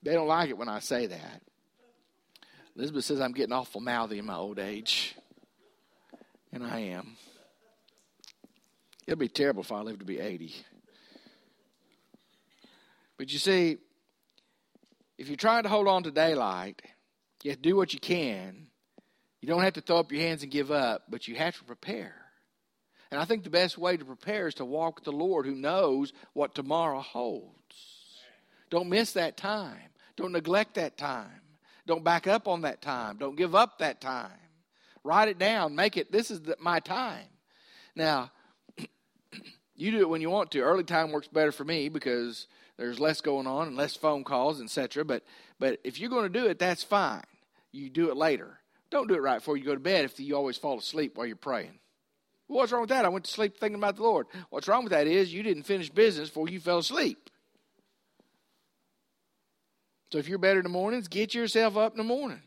They 0.03 0.13
don't 0.13 0.27
like 0.27 0.49
it 0.49 0.57
when 0.57 0.67
I 0.67 0.79
say 0.79 1.05
that. 1.07 1.41
Elizabeth 2.75 3.05
says 3.05 3.21
I'm 3.21 3.33
getting 3.33 3.53
awful 3.53 3.81
mouthy 3.81 4.17
in 4.17 4.25
my 4.25 4.35
old 4.35 4.57
age. 4.57 5.15
And 6.51 6.63
I 6.65 6.79
am. 6.79 7.17
It'll 9.05 9.19
be 9.19 9.27
terrible 9.27 9.61
if 9.61 9.71
I 9.71 9.81
live 9.81 9.99
to 9.99 10.05
be 10.05 10.19
80. 10.19 10.53
But 13.17 13.31
you 13.31 13.39
see, 13.39 13.77
if 15.17 15.27
you're 15.27 15.37
trying 15.37 15.63
to 15.63 15.69
hold 15.69 15.87
on 15.87 16.03
to 16.03 16.11
daylight, 16.11 16.81
you 17.43 17.51
have 17.51 17.61
to 17.61 17.69
do 17.69 17.75
what 17.75 17.93
you 17.93 17.99
can. 17.99 18.67
You 19.41 19.47
don't 19.47 19.63
have 19.63 19.73
to 19.73 19.81
throw 19.81 19.97
up 19.97 20.11
your 20.11 20.21
hands 20.21 20.43
and 20.43 20.51
give 20.51 20.71
up, 20.71 21.05
but 21.09 21.27
you 21.27 21.35
have 21.35 21.57
to 21.57 21.63
prepare. 21.63 22.15
And 23.09 23.19
I 23.19 23.25
think 23.25 23.43
the 23.43 23.49
best 23.49 23.77
way 23.77 23.97
to 23.97 24.05
prepare 24.05 24.47
is 24.47 24.53
to 24.55 24.65
walk 24.65 24.95
with 24.95 25.03
the 25.03 25.11
Lord 25.11 25.45
who 25.45 25.55
knows 25.55 26.13
what 26.33 26.55
tomorrow 26.55 26.99
holds. 26.99 27.57
Don't 28.69 28.87
miss 28.87 29.13
that 29.13 29.35
time. 29.35 29.89
Don't 30.15 30.31
neglect 30.31 30.75
that 30.75 30.97
time. 30.97 31.41
Don't 31.87 32.03
back 32.03 32.27
up 32.27 32.47
on 32.47 32.61
that 32.61 32.81
time. 32.81 33.17
Don't 33.17 33.35
give 33.35 33.55
up 33.55 33.79
that 33.79 33.99
time. 33.99 34.31
Write 35.03 35.27
it 35.27 35.39
down. 35.39 35.75
Make 35.75 35.97
it, 35.97 36.11
this 36.11 36.29
is 36.29 36.41
the, 36.41 36.55
my 36.59 36.79
time. 36.79 37.25
Now, 37.95 38.31
you 39.75 39.91
do 39.91 39.99
it 39.99 40.09
when 40.09 40.21
you 40.21 40.29
want 40.29 40.51
to. 40.51 40.61
Early 40.61 40.83
time 40.83 41.11
works 41.11 41.27
better 41.27 41.51
for 41.51 41.65
me 41.65 41.89
because 41.89 42.47
there's 42.77 42.99
less 42.99 43.19
going 43.19 43.47
on 43.47 43.67
and 43.67 43.75
less 43.75 43.95
phone 43.95 44.23
calls, 44.23 44.61
etc. 44.61 45.03
But 45.03 45.23
but 45.59 45.79
if 45.83 45.99
you're 45.99 46.09
going 46.09 46.31
to 46.31 46.39
do 46.39 46.45
it, 46.45 46.59
that's 46.59 46.83
fine 46.83 47.23
you 47.71 47.89
do 47.89 48.09
it 48.09 48.17
later. 48.17 48.59
Don't 48.89 49.07
do 49.07 49.15
it 49.15 49.21
right 49.21 49.37
before 49.37 49.57
you 49.57 49.63
go 49.63 49.73
to 49.73 49.79
bed 49.79 50.05
if 50.05 50.19
you 50.19 50.35
always 50.35 50.57
fall 50.57 50.79
asleep 50.79 51.17
while 51.17 51.25
you're 51.25 51.35
praying. 51.35 51.79
Well, 52.47 52.59
what's 52.59 52.71
wrong 52.71 52.81
with 52.81 52.89
that? 52.89 53.05
I 53.05 53.09
went 53.09 53.25
to 53.25 53.31
sleep 53.31 53.57
thinking 53.57 53.77
about 53.77 53.95
the 53.95 54.03
Lord. 54.03 54.27
What's 54.49 54.67
wrong 54.67 54.83
with 54.83 54.91
that 54.91 55.07
is 55.07 55.33
you 55.33 55.41
didn't 55.41 55.63
finish 55.63 55.89
business 55.89 56.29
before 56.29 56.49
you 56.49 56.59
fell 56.59 56.79
asleep. 56.79 57.29
So 60.11 60.17
if 60.17 60.27
you're 60.27 60.37
better 60.37 60.59
in 60.59 60.63
the 60.63 60.69
mornings, 60.69 61.07
get 61.07 61.33
yourself 61.33 61.77
up 61.77 61.93
in 61.93 61.97
the 61.97 62.03
morning. 62.03 62.41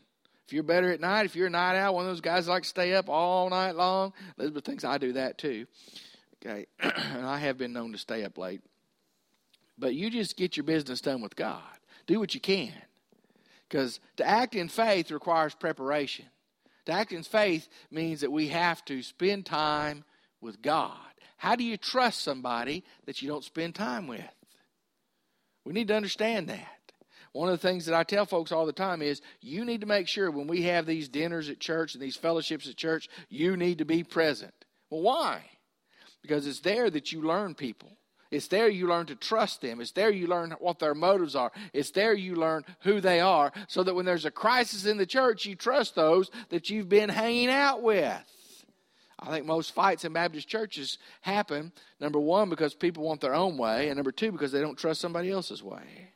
If 0.45 0.53
you're 0.53 0.61
better 0.61 0.91
at 0.91 0.99
night, 0.99 1.25
if 1.25 1.35
you're 1.35 1.47
a 1.47 1.49
night 1.49 1.75
owl, 1.79 1.95
one 1.95 2.05
of 2.05 2.11
those 2.11 2.21
guys 2.21 2.47
like 2.47 2.63
to 2.63 2.69
stay 2.69 2.93
up 2.93 3.09
all 3.09 3.49
night 3.49 3.75
long, 3.75 4.13
Elizabeth 4.37 4.63
thinks 4.63 4.83
I 4.83 4.99
do 4.99 5.13
that 5.13 5.39
too. 5.39 5.65
Okay, 6.45 6.67
and 6.79 7.25
I 7.25 7.39
have 7.39 7.57
been 7.57 7.73
known 7.73 7.93
to 7.93 7.97
stay 7.97 8.23
up 8.23 8.37
late. 8.37 8.61
But 9.79 9.95
you 9.95 10.11
just 10.11 10.37
get 10.37 10.55
your 10.55 10.63
business 10.63 11.01
done 11.01 11.21
with 11.21 11.35
God. 11.35 11.63
Do 12.05 12.19
what 12.19 12.35
you 12.35 12.39
can. 12.39 12.73
Because 13.75 13.99
to 14.15 14.25
act 14.25 14.55
in 14.55 14.69
faith 14.69 15.11
requires 15.11 15.53
preparation. 15.53 16.23
To 16.85 16.93
act 16.93 17.11
in 17.11 17.23
faith 17.23 17.67
means 17.91 18.21
that 18.21 18.31
we 18.31 18.47
have 18.47 18.85
to 18.85 19.03
spend 19.03 19.45
time 19.45 20.05
with 20.39 20.61
God. 20.61 20.95
How 21.35 21.57
do 21.57 21.65
you 21.65 21.75
trust 21.75 22.21
somebody 22.21 22.85
that 23.05 23.21
you 23.21 23.27
don't 23.27 23.43
spend 23.43 23.75
time 23.75 24.07
with? 24.07 24.23
We 25.65 25.73
need 25.73 25.89
to 25.89 25.93
understand 25.93 26.47
that. 26.47 26.93
One 27.33 27.49
of 27.49 27.59
the 27.59 27.67
things 27.67 27.85
that 27.87 27.95
I 27.95 28.03
tell 28.03 28.25
folks 28.25 28.53
all 28.53 28.65
the 28.65 28.71
time 28.71 29.01
is 29.01 29.21
you 29.41 29.65
need 29.65 29.81
to 29.81 29.87
make 29.87 30.07
sure 30.07 30.31
when 30.31 30.47
we 30.47 30.61
have 30.61 30.85
these 30.85 31.09
dinners 31.09 31.49
at 31.49 31.59
church 31.59 31.95
and 31.95 32.01
these 32.01 32.15
fellowships 32.15 32.69
at 32.69 32.77
church, 32.77 33.09
you 33.27 33.57
need 33.57 33.79
to 33.79 33.85
be 33.85 34.05
present. 34.05 34.53
Well, 34.89 35.01
why? 35.01 35.43
Because 36.21 36.47
it's 36.47 36.61
there 36.61 36.89
that 36.89 37.11
you 37.11 37.23
learn 37.23 37.55
people. 37.55 37.89
It's 38.35 38.47
there 38.47 38.67
you 38.67 38.87
learn 38.87 39.05
to 39.07 39.15
trust 39.15 39.61
them. 39.61 39.79
It's 39.79 39.91
there 39.91 40.11
you 40.11 40.27
learn 40.27 40.51
what 40.59 40.79
their 40.79 40.93
motives 40.93 41.35
are. 41.35 41.51
It's 41.73 41.91
there 41.91 42.13
you 42.13 42.35
learn 42.35 42.65
who 42.81 42.99
they 42.99 43.21
are 43.21 43.51
so 43.67 43.81
that 43.83 43.95
when 43.95 44.05
there's 44.05 44.25
a 44.25 44.31
crisis 44.31 44.85
in 44.85 44.97
the 44.97 45.05
church, 45.05 45.45
you 45.45 45.55
trust 45.55 45.95
those 45.95 46.29
that 46.49 46.69
you've 46.69 46.89
been 46.89 47.09
hanging 47.09 47.49
out 47.49 47.81
with. 47.81 48.21
I 49.17 49.31
think 49.31 49.45
most 49.45 49.73
fights 49.73 50.03
in 50.03 50.11
Baptist 50.11 50.49
churches 50.49 50.97
happen, 51.21 51.71
number 52.01 52.19
one, 52.19 52.49
because 52.49 52.75
people 52.75 53.03
want 53.03 53.21
their 53.21 53.33
own 53.33 53.57
way, 53.57 53.87
and 53.87 53.95
number 53.95 54.11
two, 54.11 54.31
because 54.31 54.51
they 54.51 54.59
don't 54.59 54.77
trust 54.77 54.99
somebody 54.99 55.31
else's 55.31 55.63
way. 55.63 56.11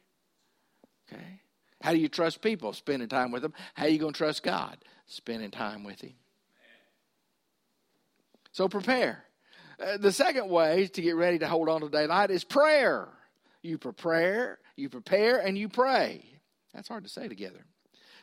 Okay? 1.07 1.41
How 1.81 1.93
do 1.93 1.97
you 1.97 2.09
trust 2.09 2.41
people? 2.41 2.73
Spending 2.73 3.07
time 3.07 3.31
with 3.31 3.41
them. 3.41 3.53
How 3.73 3.85
are 3.85 3.89
you 3.89 3.99
going 3.99 4.13
to 4.13 4.17
trust 4.17 4.43
God? 4.43 4.77
Spending 5.07 5.51
time 5.51 5.85
with 5.85 6.01
Him. 6.01 6.13
So 8.51 8.67
prepare. 8.67 9.23
Uh, 9.79 9.97
the 9.97 10.11
second 10.11 10.49
way 10.49 10.87
to 10.87 11.01
get 11.01 11.15
ready 11.15 11.39
to 11.39 11.47
hold 11.47 11.69
on 11.69 11.81
to 11.81 11.89
daylight 11.89 12.31
is 12.31 12.43
prayer. 12.43 13.07
You 13.61 13.77
prepare, 13.77 14.59
you 14.75 14.89
prepare, 14.89 15.39
and 15.39 15.57
you 15.57 15.69
pray. 15.69 16.25
That's 16.73 16.87
hard 16.87 17.03
to 17.03 17.09
say 17.09 17.27
together. 17.27 17.65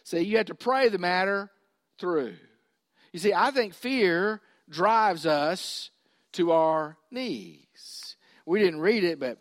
See, 0.04 0.20
you 0.20 0.36
have 0.36 0.46
to 0.46 0.54
pray 0.54 0.88
the 0.88 0.98
matter 0.98 1.50
through. 1.98 2.36
You 3.12 3.18
see, 3.18 3.32
I 3.32 3.50
think 3.50 3.74
fear 3.74 4.40
drives 4.68 5.26
us 5.26 5.90
to 6.32 6.52
our 6.52 6.96
knees. 7.10 8.16
We 8.44 8.60
didn't 8.60 8.80
read 8.80 9.04
it, 9.04 9.18
but 9.18 9.38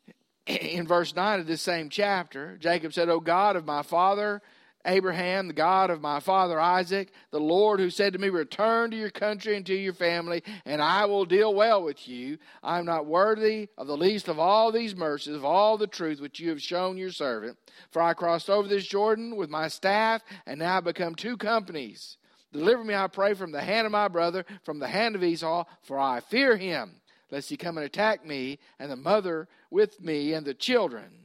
in 0.46 0.86
verse 0.86 1.14
9 1.14 1.40
of 1.40 1.46
this 1.46 1.62
same 1.62 1.90
chapter, 1.90 2.56
Jacob 2.58 2.92
said, 2.94 3.08
O 3.08 3.20
God 3.20 3.56
of 3.56 3.66
my 3.66 3.82
father, 3.82 4.40
Abraham, 4.86 5.48
the 5.48 5.52
God 5.52 5.90
of 5.90 6.00
my 6.00 6.20
father 6.20 6.58
Isaac, 6.58 7.12
the 7.30 7.40
Lord 7.40 7.80
who 7.80 7.90
said 7.90 8.14
to 8.14 8.18
me, 8.18 8.30
Return 8.30 8.90
to 8.90 8.96
your 8.96 9.10
country 9.10 9.56
and 9.56 9.66
to 9.66 9.74
your 9.74 9.92
family, 9.92 10.42
and 10.64 10.80
I 10.80 11.04
will 11.04 11.26
deal 11.26 11.54
well 11.54 11.82
with 11.82 12.08
you. 12.08 12.38
I 12.62 12.78
am 12.78 12.86
not 12.86 13.04
worthy 13.04 13.68
of 13.76 13.86
the 13.86 13.96
least 13.96 14.28
of 14.28 14.38
all 14.38 14.72
these 14.72 14.96
mercies, 14.96 15.34
of 15.36 15.44
all 15.44 15.76
the 15.76 15.86
truth 15.86 16.20
which 16.20 16.40
you 16.40 16.48
have 16.48 16.62
shown 16.62 16.96
your 16.96 17.10
servant. 17.10 17.58
For 17.90 18.00
I 18.00 18.14
crossed 18.14 18.48
over 18.48 18.66
this 18.66 18.86
Jordan 18.86 19.36
with 19.36 19.50
my 19.50 19.68
staff, 19.68 20.22
and 20.46 20.60
now 20.60 20.78
I 20.78 20.80
become 20.80 21.14
two 21.14 21.36
companies. 21.36 22.16
Deliver 22.52 22.82
me, 22.82 22.94
I 22.94 23.06
pray, 23.06 23.34
from 23.34 23.52
the 23.52 23.60
hand 23.60 23.84
of 23.86 23.92
my 23.92 24.08
brother, 24.08 24.44
from 24.64 24.78
the 24.78 24.88
hand 24.88 25.14
of 25.14 25.22
Esau, 25.22 25.64
for 25.82 25.98
I 25.98 26.20
fear 26.20 26.56
him, 26.56 27.00
lest 27.30 27.50
he 27.50 27.56
come 27.56 27.76
and 27.76 27.86
attack 27.86 28.26
me, 28.26 28.58
and 28.78 28.90
the 28.90 28.96
mother 28.96 29.46
with 29.70 30.00
me, 30.00 30.32
and 30.32 30.46
the 30.46 30.54
children. 30.54 31.19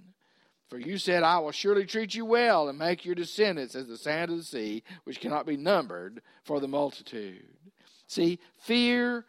For 0.70 0.80
you 0.80 0.98
said, 0.98 1.24
I 1.24 1.40
will 1.40 1.52
surely 1.52 1.86
treat 1.86 2.16
you 2.16 2.26
well 2.26 2.70
and 2.70 2.80
make 2.80 3.06
your 3.06 3.16
descendants 3.16 3.76
as 3.76 3.88
the 3.88 3.98
sand 3.98 4.32
of 4.32 4.38
the 4.38 4.44
sea, 4.44 4.84
which 5.04 5.20
cannot 5.20 5.46
be 5.46 5.58
numbered 5.58 6.22
for 6.44 6.60
the 6.60 6.68
multitude. 6.68 7.46
See, 8.08 8.40
fear 8.62 9.26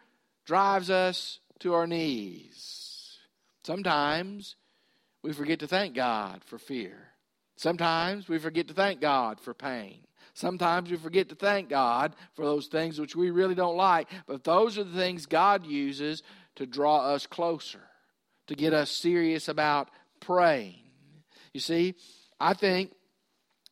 drives 0.47 0.91
us 0.91 1.41
to 1.61 1.75
our 1.75 1.87
knees. 1.87 3.19
Sometimes 3.65 4.57
we 5.23 5.33
forget 5.33 5.59
to 5.61 5.67
thank 5.67 5.95
God 5.95 6.43
for 6.45 6.59
fear. 6.59 7.09
Sometimes 7.57 8.29
we 8.29 8.39
forget 8.39 8.69
to 8.69 8.75
thank 8.75 9.01
God 9.01 9.41
for 9.41 9.55
pain. 9.55 10.01
Sometimes 10.35 10.91
we 10.91 10.99
forget 10.99 11.31
to 11.31 11.35
thank 11.35 11.71
God 11.71 12.15
for 12.35 12.45
those 12.45 12.67
things 12.67 13.01
which 13.01 13.17
we 13.17 13.31
really 13.31 13.55
don't 13.55 13.77
like, 13.77 14.09
but 14.27 14.45
those 14.45 14.77
are 14.77 14.85
the 14.85 14.97
things 14.97 15.25
God 15.25 15.65
uses 15.65 16.23
to 16.57 16.67
draw 16.67 17.15
us 17.15 17.27
closer, 17.27 17.81
to 18.47 18.55
get 18.55 18.75
us 18.75 18.91
serious 18.91 19.49
about 19.49 19.89
praying. 20.21 20.86
You 21.57 21.61
see, 21.61 21.95
I 22.39 22.53
think, 22.53 22.93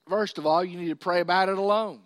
first 0.08 0.38
of 0.38 0.46
all, 0.46 0.64
you 0.64 0.78
need 0.78 0.88
to 0.88 0.96
pray 0.96 1.20
about 1.20 1.50
it 1.50 1.58
alone. 1.58 2.00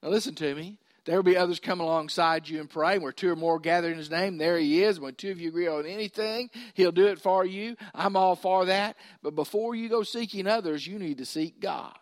Now, 0.00 0.10
listen 0.10 0.36
to 0.36 0.54
me. 0.54 0.78
There 1.04 1.16
will 1.16 1.24
be 1.24 1.36
others 1.36 1.58
come 1.58 1.80
alongside 1.80 2.48
you 2.48 2.60
and 2.60 2.70
pray. 2.70 2.96
Where 2.96 3.10
two 3.10 3.28
or 3.28 3.34
more 3.34 3.58
gather 3.58 3.90
in 3.90 3.98
His 3.98 4.08
name, 4.08 4.38
there 4.38 4.56
He 4.56 4.84
is. 4.84 5.00
When 5.00 5.16
two 5.16 5.32
of 5.32 5.40
you 5.40 5.48
agree 5.48 5.66
on 5.66 5.84
anything, 5.84 6.48
He'll 6.74 6.92
do 6.92 7.08
it 7.08 7.20
for 7.20 7.44
you. 7.44 7.74
I'm 7.92 8.14
all 8.14 8.36
for 8.36 8.66
that. 8.66 8.94
But 9.20 9.34
before 9.34 9.74
you 9.74 9.88
go 9.88 10.04
seeking 10.04 10.46
others, 10.46 10.86
you 10.86 10.96
need 10.96 11.18
to 11.18 11.26
seek 11.26 11.58
God. 11.58 11.98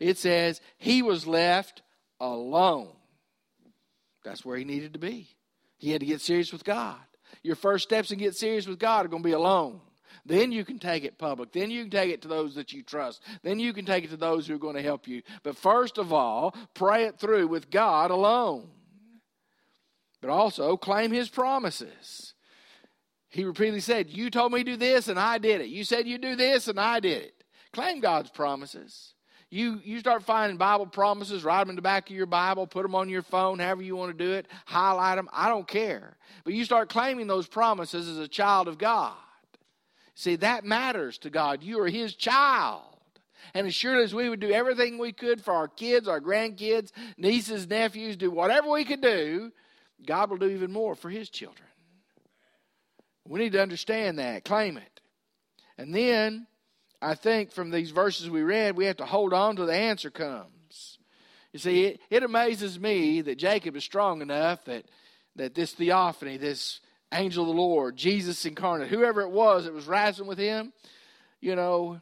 It 0.00 0.18
says 0.18 0.60
He 0.76 1.02
was 1.02 1.28
left 1.28 1.82
alone. 2.18 2.96
That's 4.24 4.44
where 4.44 4.56
he 4.56 4.64
needed 4.64 4.94
to 4.94 4.98
be. 4.98 5.28
He 5.78 5.92
had 5.92 6.00
to 6.00 6.06
get 6.06 6.20
serious 6.20 6.52
with 6.52 6.64
God. 6.64 6.98
Your 7.44 7.54
first 7.54 7.84
steps 7.84 8.10
in 8.10 8.18
get 8.18 8.34
serious 8.34 8.66
with 8.66 8.80
God 8.80 9.06
are 9.06 9.08
going 9.08 9.22
to 9.22 9.28
be 9.28 9.34
alone. 9.34 9.80
Then 10.26 10.52
you 10.52 10.64
can 10.64 10.78
take 10.78 11.04
it 11.04 11.18
public. 11.18 11.52
Then 11.52 11.70
you 11.70 11.82
can 11.82 11.90
take 11.90 12.10
it 12.10 12.22
to 12.22 12.28
those 12.28 12.54
that 12.54 12.72
you 12.72 12.82
trust. 12.82 13.22
Then 13.42 13.58
you 13.58 13.72
can 13.72 13.84
take 13.84 14.04
it 14.04 14.10
to 14.10 14.16
those 14.16 14.46
who 14.46 14.54
are 14.54 14.58
going 14.58 14.76
to 14.76 14.82
help 14.82 15.06
you. 15.06 15.22
But 15.42 15.56
first 15.56 15.98
of 15.98 16.12
all, 16.12 16.54
pray 16.72 17.04
it 17.04 17.18
through 17.18 17.48
with 17.48 17.70
God 17.70 18.10
alone. 18.10 18.68
But 20.22 20.30
also 20.30 20.78
claim 20.78 21.10
his 21.10 21.28
promises. 21.28 22.32
He 23.28 23.44
repeatedly 23.44 23.80
said, 23.80 24.08
You 24.08 24.30
told 24.30 24.52
me 24.52 24.64
to 24.64 24.72
do 24.72 24.76
this 24.76 25.08
and 25.08 25.18
I 25.18 25.38
did 25.38 25.60
it. 25.60 25.68
You 25.68 25.84
said 25.84 26.06
you 26.06 26.16
do 26.16 26.36
this 26.36 26.68
and 26.68 26.80
I 26.80 27.00
did 27.00 27.22
it. 27.22 27.44
Claim 27.72 28.00
God's 28.00 28.30
promises. 28.30 29.12
You, 29.50 29.80
you 29.84 30.00
start 30.00 30.22
finding 30.22 30.56
Bible 30.56 30.86
promises, 30.86 31.44
write 31.44 31.60
them 31.60 31.70
in 31.70 31.76
the 31.76 31.82
back 31.82 32.08
of 32.08 32.16
your 32.16 32.26
Bible, 32.26 32.66
put 32.66 32.82
them 32.82 32.94
on 32.94 33.08
your 33.08 33.22
phone, 33.22 33.58
however 33.58 33.82
you 33.82 33.94
want 33.94 34.16
to 34.16 34.24
do 34.24 34.32
it, 34.32 34.46
highlight 34.64 35.16
them. 35.16 35.28
I 35.32 35.48
don't 35.48 35.68
care. 35.68 36.16
But 36.44 36.54
you 36.54 36.64
start 36.64 36.88
claiming 36.88 37.26
those 37.26 37.46
promises 37.46 38.08
as 38.08 38.18
a 38.18 38.26
child 38.26 38.66
of 38.66 38.78
God. 38.78 39.14
See, 40.14 40.36
that 40.36 40.64
matters 40.64 41.18
to 41.18 41.30
God. 41.30 41.62
You 41.62 41.80
are 41.80 41.88
His 41.88 42.14
child. 42.14 42.82
And 43.52 43.66
as 43.66 43.74
sure 43.74 44.00
as 44.00 44.14
we 44.14 44.28
would 44.28 44.40
do 44.40 44.50
everything 44.50 44.98
we 44.98 45.12
could 45.12 45.42
for 45.42 45.52
our 45.52 45.68
kids, 45.68 46.08
our 46.08 46.20
grandkids, 46.20 46.92
nieces, 47.16 47.68
nephews, 47.68 48.16
do 48.16 48.30
whatever 48.30 48.70
we 48.70 48.84
could 48.84 49.00
do, 49.00 49.52
God 50.06 50.30
will 50.30 50.38
do 50.38 50.48
even 50.48 50.72
more 50.72 50.94
for 50.94 51.10
His 51.10 51.28
children. 51.28 51.68
We 53.26 53.40
need 53.40 53.52
to 53.52 53.62
understand 53.62 54.18
that, 54.18 54.44
claim 54.44 54.76
it. 54.76 55.00
And 55.78 55.94
then, 55.94 56.46
I 57.02 57.14
think 57.14 57.52
from 57.52 57.70
these 57.70 57.90
verses 57.90 58.30
we 58.30 58.42
read, 58.42 58.76
we 58.76 58.86
have 58.86 58.98
to 58.98 59.06
hold 59.06 59.32
on 59.32 59.56
till 59.56 59.66
the 59.66 59.74
answer 59.74 60.10
comes. 60.10 60.98
You 61.52 61.58
see, 61.58 61.84
it, 61.84 62.00
it 62.10 62.22
amazes 62.22 62.78
me 62.78 63.20
that 63.22 63.38
Jacob 63.38 63.76
is 63.76 63.84
strong 63.84 64.22
enough 64.22 64.64
that, 64.64 64.86
that 65.36 65.54
this 65.54 65.72
theophany, 65.72 66.36
this 66.36 66.80
angel 67.14 67.44
of 67.44 67.48
the 67.48 67.60
Lord, 67.60 67.96
Jesus 67.96 68.44
incarnate, 68.44 68.88
whoever 68.88 69.22
it 69.22 69.30
was 69.30 69.64
that 69.64 69.72
was 69.72 69.86
wrestling 69.86 70.28
with 70.28 70.38
him, 70.38 70.72
you 71.40 71.54
know, 71.54 72.00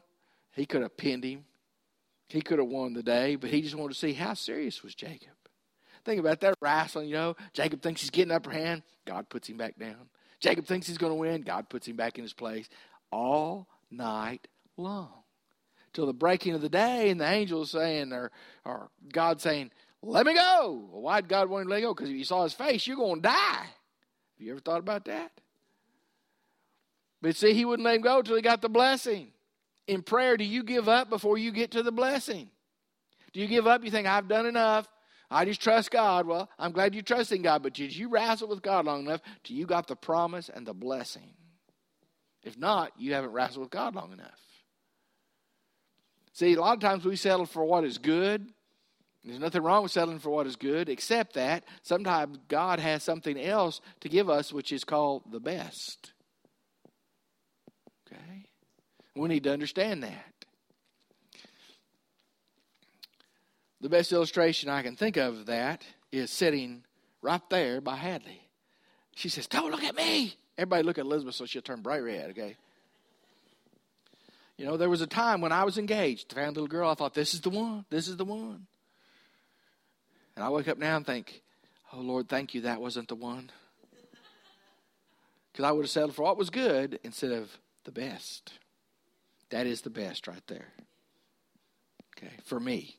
he 0.51 0.65
could 0.65 0.81
have 0.81 0.97
pinned 0.97 1.23
him. 1.23 1.45
He 2.27 2.41
could 2.41 2.59
have 2.59 2.67
won 2.67 2.93
the 2.93 3.03
day, 3.03 3.35
but 3.35 3.49
he 3.49 3.61
just 3.61 3.75
wanted 3.75 3.93
to 3.93 3.99
see 3.99 4.13
how 4.13 4.33
serious 4.33 4.81
was 4.81 4.95
Jacob. 4.95 5.29
Think 6.05 6.19
about 6.19 6.41
that 6.41 6.55
wrestling, 6.61 7.07
you 7.07 7.15
know. 7.15 7.35
Jacob 7.53 7.81
thinks 7.81 8.01
he's 8.01 8.09
getting 8.09 8.31
upper 8.31 8.51
hand. 8.51 8.83
God 9.05 9.29
puts 9.29 9.47
him 9.47 9.57
back 9.57 9.77
down. 9.77 10.09
Jacob 10.39 10.65
thinks 10.65 10.87
he's 10.87 10.97
going 10.97 11.11
to 11.11 11.15
win. 11.15 11.41
God 11.41 11.69
puts 11.69 11.87
him 11.87 11.95
back 11.95 12.17
in 12.17 12.23
his 12.23 12.33
place 12.33 12.67
all 13.11 13.67
night 13.89 14.47
long. 14.77 15.11
Till 15.93 16.05
the 16.05 16.13
breaking 16.13 16.55
of 16.55 16.61
the 16.61 16.69
day, 16.69 17.09
and 17.09 17.21
the 17.21 17.29
angels 17.29 17.71
saying, 17.71 18.11
or, 18.11 18.31
or 18.65 18.89
God 19.11 19.39
saying, 19.39 19.71
Let 20.01 20.25
me 20.25 20.33
go. 20.33 20.87
Well, 20.91 21.01
why 21.03 21.21
did 21.21 21.29
God 21.29 21.49
want 21.49 21.61
him 21.61 21.67
to 21.67 21.75
let 21.75 21.81
go? 21.81 21.93
Because 21.93 22.09
if 22.09 22.15
you 22.15 22.25
saw 22.25 22.43
his 22.43 22.53
face, 22.53 22.87
you're 22.87 22.97
going 22.97 23.21
to 23.21 23.29
die. 23.29 23.67
Have 24.37 24.45
you 24.45 24.51
ever 24.51 24.61
thought 24.61 24.79
about 24.79 25.05
that? 25.05 25.31
But 27.21 27.35
see, 27.35 27.53
he 27.53 27.65
wouldn't 27.65 27.85
let 27.85 27.95
him 27.95 28.01
go 28.01 28.21
till 28.21 28.35
he 28.35 28.41
got 28.41 28.61
the 28.61 28.69
blessing. 28.69 29.31
In 29.87 30.01
prayer, 30.01 30.37
do 30.37 30.43
you 30.43 30.63
give 30.63 30.89
up 30.89 31.09
before 31.09 31.37
you 31.37 31.51
get 31.51 31.71
to 31.71 31.83
the 31.83 31.91
blessing? 31.91 32.49
Do 33.31 33.39
you 33.39 33.47
give 33.47 33.67
up? 33.67 33.83
You 33.83 33.91
think, 33.91 34.07
I've 34.07 34.27
done 34.27 34.45
enough. 34.45 34.87
I 35.31 35.45
just 35.45 35.61
trust 35.61 35.89
God. 35.89 36.27
Well, 36.27 36.49
I'm 36.59 36.71
glad 36.71 36.93
you're 36.93 37.03
trusting 37.03 37.41
God, 37.41 37.63
but 37.63 37.73
did 37.73 37.95
you 37.95 38.09
wrestle 38.09 38.49
with 38.49 38.61
God 38.61 38.85
long 38.85 39.05
enough 39.05 39.21
till 39.43 39.55
you 39.55 39.65
got 39.65 39.87
the 39.87 39.95
promise 39.95 40.49
and 40.53 40.65
the 40.65 40.73
blessing? 40.73 41.33
If 42.43 42.57
not, 42.57 42.91
you 42.97 43.13
haven't 43.13 43.31
wrestled 43.31 43.63
with 43.63 43.71
God 43.71 43.95
long 43.95 44.11
enough. 44.11 44.39
See, 46.33 46.53
a 46.53 46.59
lot 46.61 46.73
of 46.73 46.81
times 46.81 47.05
we 47.05 47.15
settle 47.15 47.45
for 47.45 47.63
what 47.63 47.83
is 47.83 47.97
good 47.97 48.47
there's 49.25 49.39
nothing 49.39 49.61
wrong 49.61 49.83
with 49.83 49.91
settling 49.91 50.19
for 50.19 50.31
what 50.31 50.47
is 50.47 50.57
good, 50.57 50.89
except 50.89 51.33
that 51.35 51.63
sometimes 51.81 52.37
God 52.49 52.79
has 52.79 53.03
something 53.03 53.39
else 53.39 53.79
to 54.01 54.09
give 54.09 54.29
us, 54.29 54.51
which 54.51 54.73
is 54.73 54.83
called 54.83 55.23
the 55.31 55.39
best. 55.39 56.11
Okay? 58.05 58.47
We 59.15 59.29
need 59.29 59.43
to 59.45 59.53
understand 59.53 60.03
that. 60.03 60.33
The 63.79 63.89
best 63.89 64.11
illustration 64.11 64.69
I 64.69 64.81
can 64.81 64.95
think 64.95 65.17
of 65.17 65.45
that 65.45 65.85
is 66.11 66.29
sitting 66.29 66.83
right 67.21 67.41
there 67.49 67.79
by 67.79 67.95
Hadley. 67.95 68.41
She 69.15 69.29
says, 69.29 69.47
Don't 69.47 69.71
look 69.71 69.83
at 69.83 69.95
me. 69.95 70.35
Everybody 70.57 70.83
look 70.83 70.97
at 70.97 71.05
Elizabeth 71.05 71.35
so 71.35 71.45
she'll 71.45 71.61
turn 71.61 71.81
bright 71.81 72.03
red, 72.03 72.31
okay? 72.31 72.57
You 74.57 74.65
know, 74.65 74.77
there 74.77 74.89
was 74.89 75.01
a 75.01 75.07
time 75.07 75.41
when 75.41 75.51
I 75.51 75.63
was 75.63 75.77
engaged, 75.77 76.33
found 76.33 76.57
a 76.57 76.61
little 76.61 76.67
girl, 76.67 76.89
I 76.89 76.93
thought, 76.93 77.13
This 77.13 77.33
is 77.33 77.41
the 77.41 77.49
one, 77.49 77.85
this 77.89 78.07
is 78.09 78.17
the 78.17 78.25
one. 78.25 78.67
And 80.35 80.43
I 80.43 80.49
wake 80.49 80.67
up 80.67 80.77
now 80.77 80.97
and 80.97 81.05
think, 81.05 81.41
oh, 81.91 81.99
Lord, 81.99 82.27
thank 82.27 82.53
you, 82.53 82.61
that 82.61 82.81
wasn't 82.81 83.07
the 83.07 83.15
one. 83.15 83.51
Because 85.51 85.65
I 85.65 85.71
would 85.71 85.85
have 85.85 85.91
settled 85.91 86.15
for 86.15 86.23
what 86.23 86.37
was 86.37 86.49
good 86.49 86.99
instead 87.03 87.31
of 87.31 87.51
the 87.83 87.91
best. 87.91 88.53
That 89.51 89.67
is 89.67 89.81
the 89.81 89.91
best 89.91 90.27
right 90.27 90.41
there. 90.47 90.69
Okay, 92.17 92.33
for 92.43 92.59
me. 92.59 92.97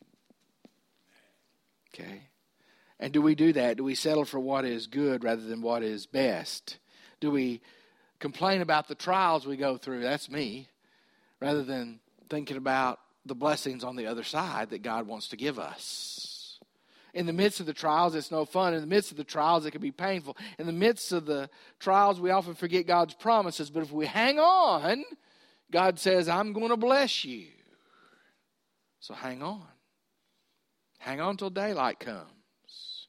Okay. 1.92 2.29
And 3.01 3.12
do 3.12 3.20
we 3.20 3.35
do 3.35 3.53
that? 3.55 3.77
Do 3.77 3.85
we 3.85 3.97
settle 3.97 4.25
for 4.25 4.38
what 4.38 4.64
is 4.64 4.87
good 4.87 5.25
rather 5.25 5.42
than 5.42 5.62
what 5.62 5.83
is 5.83 6.07
best? 6.07 6.79
Do 7.18 7.31
we 7.31 7.61
complain 8.20 8.61
about 8.61 8.87
the 8.87 8.94
trials 8.94 9.47
we 9.47 9.57
go 9.57 9.77
through? 9.77 10.03
That's 10.03 10.31
me. 10.31 10.68
Rather 11.40 11.64
than 11.64 11.99
thinking 12.29 12.57
about 12.57 13.01
the 13.27 13.35
blessings 13.35 13.83
on 13.83 13.97
the 13.97 14.07
other 14.07 14.23
side 14.23 14.70
that 14.70 14.83
God 14.83 15.07
wants 15.09 15.29
to 15.29 15.37
give 15.37 15.59
us 15.59 16.34
in 17.14 17.27
the 17.27 17.33
midst 17.33 17.61
of 17.61 17.66
the 17.66 17.72
trials, 17.72 18.14
it's 18.14 18.33
no 18.33 18.44
fun. 18.44 18.74
In 18.74 18.81
the 18.81 18.87
midst 18.87 19.12
of 19.12 19.16
the 19.16 19.24
trials, 19.24 19.64
it 19.64 19.70
can 19.70 19.81
be 19.81 19.92
painful. 19.92 20.37
In 20.59 20.66
the 20.66 20.72
midst 20.72 21.12
of 21.12 21.27
the 21.27 21.48
trials, 21.79 22.20
we 22.20 22.31
often 22.31 22.55
forget 22.55 22.87
God's 22.87 23.14
promises. 23.14 23.70
But 23.70 23.85
if 23.85 23.92
we 23.92 24.05
hang 24.05 24.38
on, 24.38 25.05
God 25.70 25.98
says, 25.98 26.29
I'm 26.29 26.53
going 26.53 26.68
to 26.68 26.77
bless 26.77 27.24
you. 27.24 27.46
So 28.98 29.14
hang 29.14 29.42
on. 29.42 29.62
Hang 30.98 31.20
on 31.20 31.37
till 31.37 31.50
daylight 31.50 32.00
comes. 32.00 33.07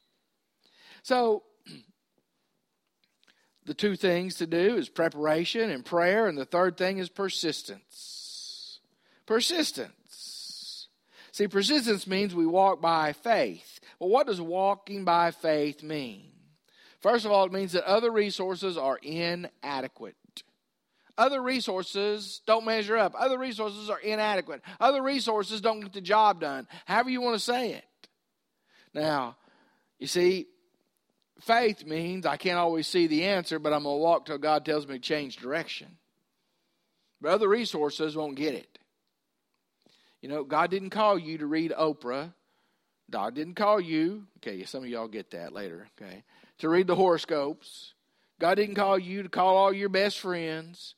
So, 1.02 1.42
the 3.64 3.74
two 3.74 3.96
things 3.96 4.36
to 4.36 4.46
do 4.46 4.76
is 4.76 4.88
preparation 4.88 5.70
and 5.70 5.84
prayer, 5.84 6.26
and 6.26 6.38
the 6.38 6.44
third 6.44 6.76
thing 6.76 6.98
is 6.98 7.08
persistence. 7.08 8.80
Persistence. 9.24 10.88
See, 11.32 11.48
persistence 11.48 12.06
means 12.06 12.34
we 12.34 12.46
walk 12.46 12.80
by 12.80 13.12
faith. 13.12 13.75
Well, 13.98 14.10
what 14.10 14.26
does 14.26 14.40
walking 14.40 15.04
by 15.04 15.30
faith 15.30 15.82
mean? 15.82 16.32
First 17.00 17.24
of 17.24 17.32
all, 17.32 17.44
it 17.44 17.52
means 17.52 17.72
that 17.72 17.84
other 17.84 18.10
resources 18.10 18.76
are 18.76 18.98
inadequate. 19.02 20.16
Other 21.18 21.40
resources 21.40 22.42
don't 22.46 22.66
measure 22.66 22.96
up. 22.96 23.14
Other 23.18 23.38
resources 23.38 23.88
are 23.88 23.98
inadequate. 23.98 24.60
Other 24.78 25.02
resources 25.02 25.60
don't 25.60 25.80
get 25.80 25.92
the 25.92 26.00
job 26.00 26.40
done. 26.40 26.68
However, 26.84 27.08
you 27.08 27.22
want 27.22 27.36
to 27.36 27.44
say 27.44 27.72
it. 27.72 27.84
Now, 28.92 29.36
you 29.98 30.06
see, 30.06 30.46
faith 31.40 31.86
means 31.86 32.26
I 32.26 32.36
can't 32.36 32.58
always 32.58 32.86
see 32.86 33.06
the 33.06 33.24
answer, 33.24 33.58
but 33.58 33.72
I'm 33.72 33.84
going 33.84 33.96
to 33.96 34.02
walk 34.02 34.26
till 34.26 34.38
God 34.38 34.64
tells 34.64 34.86
me 34.86 34.94
to 34.94 35.00
change 35.00 35.36
direction. 35.36 35.96
But 37.20 37.32
other 37.32 37.48
resources 37.48 38.14
won't 38.14 38.36
get 38.36 38.54
it. 38.54 38.78
You 40.20 40.28
know, 40.28 40.44
God 40.44 40.70
didn't 40.70 40.90
call 40.90 41.18
you 41.18 41.38
to 41.38 41.46
read 41.46 41.72
Oprah 41.72 42.34
God 43.10 43.34
didn't 43.34 43.54
call 43.54 43.80
you. 43.80 44.26
Okay, 44.38 44.64
some 44.64 44.82
of 44.82 44.88
y'all 44.88 45.08
get 45.08 45.30
that 45.30 45.52
later. 45.52 45.88
Okay, 46.00 46.24
to 46.58 46.68
read 46.68 46.86
the 46.86 46.96
horoscopes. 46.96 47.94
God 48.38 48.56
didn't 48.56 48.74
call 48.74 48.98
you 48.98 49.22
to 49.22 49.28
call 49.28 49.56
all 49.56 49.72
your 49.72 49.88
best 49.88 50.20
friends, 50.20 50.94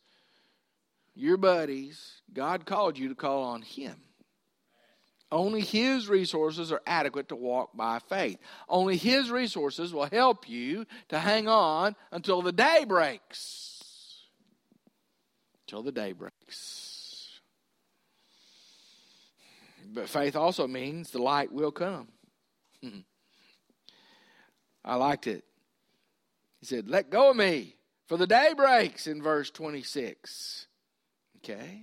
your 1.14 1.37
buddies. 1.37 2.21
God 2.33 2.66
called 2.66 2.99
you 2.99 3.09
to 3.09 3.14
call 3.14 3.44
on 3.44 3.62
Him. 3.62 3.97
Only 5.31 5.61
His 5.61 6.09
resources 6.09 6.73
are 6.73 6.81
adequate 6.87 7.29
to 7.29 7.37
walk 7.37 7.77
by 7.77 8.01
faith. 8.09 8.38
Only 8.68 8.97
His 8.97 9.31
resources 9.31 9.92
will 9.92 10.07
help 10.07 10.49
you 10.49 10.87
to 11.11 11.18
hang 11.18 11.47
on 11.47 11.94
until 12.11 12.40
the 12.42 12.53
day 12.53 12.85
breaks. 12.88 14.25
Until 15.66 15.83
the 15.83 15.92
day 15.92 16.12
breaks. 16.12 16.88
But 19.90 20.09
faith 20.09 20.37
also 20.37 20.66
means 20.66 21.11
the 21.11 21.22
light 21.22 21.51
will 21.51 21.72
come. 21.72 22.09
I 24.85 24.94
liked 24.96 25.27
it. 25.27 25.44
He 26.61 26.66
said, 26.66 26.88
Let 26.88 27.11
go 27.11 27.31
of 27.31 27.37
me, 27.37 27.77
for 28.07 28.16
the 28.16 28.27
day 28.27 28.53
breaks 28.57 29.07
in 29.07 29.22
verse 29.22 29.51
26. 29.51 30.66
Okay? 31.38 31.83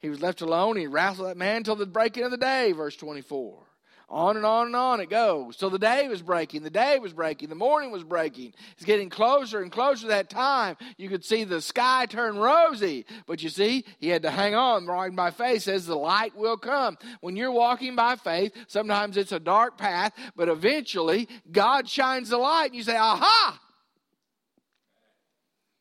He 0.00 0.08
was 0.08 0.20
left 0.20 0.40
alone. 0.40 0.76
He 0.76 0.86
wrestled 0.86 1.28
that 1.28 1.36
man 1.36 1.64
till 1.64 1.76
the 1.76 1.86
breaking 1.86 2.24
of 2.24 2.30
the 2.30 2.36
day, 2.36 2.72
verse 2.72 2.96
24. 2.96 3.65
On 4.08 4.36
and 4.36 4.46
on 4.46 4.66
and 4.68 4.76
on 4.76 5.00
it 5.00 5.10
goes. 5.10 5.56
So 5.56 5.68
the 5.68 5.80
day 5.80 6.06
was 6.06 6.22
breaking, 6.22 6.62
the 6.62 6.70
day 6.70 7.00
was 7.00 7.12
breaking, 7.12 7.48
the 7.48 7.56
morning 7.56 7.90
was 7.90 8.04
breaking. 8.04 8.54
It's 8.76 8.84
getting 8.84 9.10
closer 9.10 9.62
and 9.62 9.72
closer 9.72 10.02
to 10.02 10.08
that 10.08 10.30
time. 10.30 10.76
You 10.96 11.08
could 11.08 11.24
see 11.24 11.42
the 11.42 11.60
sky 11.60 12.06
turn 12.06 12.38
rosy. 12.38 13.04
But 13.26 13.42
you 13.42 13.48
see, 13.48 13.84
he 13.98 14.08
had 14.08 14.22
to 14.22 14.30
hang 14.30 14.54
on. 14.54 14.86
Walking 14.86 15.16
by 15.16 15.32
faith 15.32 15.62
says 15.62 15.86
the 15.86 15.96
light 15.96 16.36
will 16.36 16.56
come. 16.56 16.96
When 17.20 17.34
you're 17.34 17.50
walking 17.50 17.96
by 17.96 18.14
faith, 18.14 18.52
sometimes 18.68 19.16
it's 19.16 19.32
a 19.32 19.40
dark 19.40 19.76
path, 19.76 20.12
but 20.36 20.48
eventually 20.48 21.28
God 21.50 21.88
shines 21.88 22.28
the 22.28 22.38
light 22.38 22.66
and 22.66 22.76
you 22.76 22.84
say, 22.84 22.96
Aha! 22.96 23.60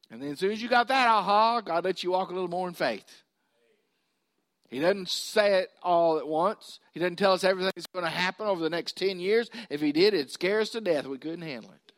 And 0.10 0.22
then 0.22 0.32
as 0.32 0.40
soon 0.40 0.52
as 0.52 0.62
you 0.62 0.70
got 0.70 0.88
that 0.88 1.08
aha, 1.08 1.62
God 1.62 1.84
lets 1.84 2.04
you 2.04 2.12
walk 2.12 2.30
a 2.30 2.34
little 2.34 2.50
more 2.50 2.68
in 2.68 2.74
faith. 2.74 3.04
He 4.76 4.82
doesn't 4.82 5.08
say 5.08 5.60
it 5.60 5.72
all 5.82 6.18
at 6.18 6.28
once. 6.28 6.82
He 6.92 7.00
doesn't 7.00 7.16
tell 7.16 7.32
us 7.32 7.46
everything 7.46 7.72
that's 7.74 7.88
going 7.88 8.04
to 8.04 8.12
happen 8.12 8.46
over 8.46 8.62
the 8.62 8.70
next 8.70 8.98
10 8.98 9.22
years. 9.22 9.50
If 9.70 9.80
he 9.80 9.94
did, 9.94 10.14
it'd 10.14 10.32
scare 10.32 10.60
us 10.60 10.72
to 10.72 10.82
death. 10.82 11.06
We 11.06 11.18
couldn't 11.18 11.44
handle 11.44 11.72
it. 11.72 11.94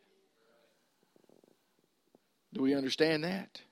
Do 2.54 2.62
we 2.62 2.76
understand 2.76 3.24
that? 3.24 3.62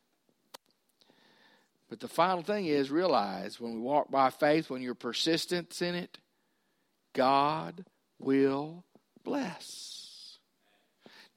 But 1.89 2.01
the 2.01 2.09
final 2.09 2.43
thing 2.43 2.67
is 2.67 2.91
realize 2.91 3.61
when 3.61 3.75
we 3.75 3.79
walk 3.79 4.11
by 4.11 4.31
faith, 4.31 4.71
when 4.71 4.83
you're 4.83 4.97
persistent 4.97 5.81
in 5.81 5.95
it, 5.95 6.19
God 7.13 7.85
will 8.19 8.83
bless. 9.23 9.96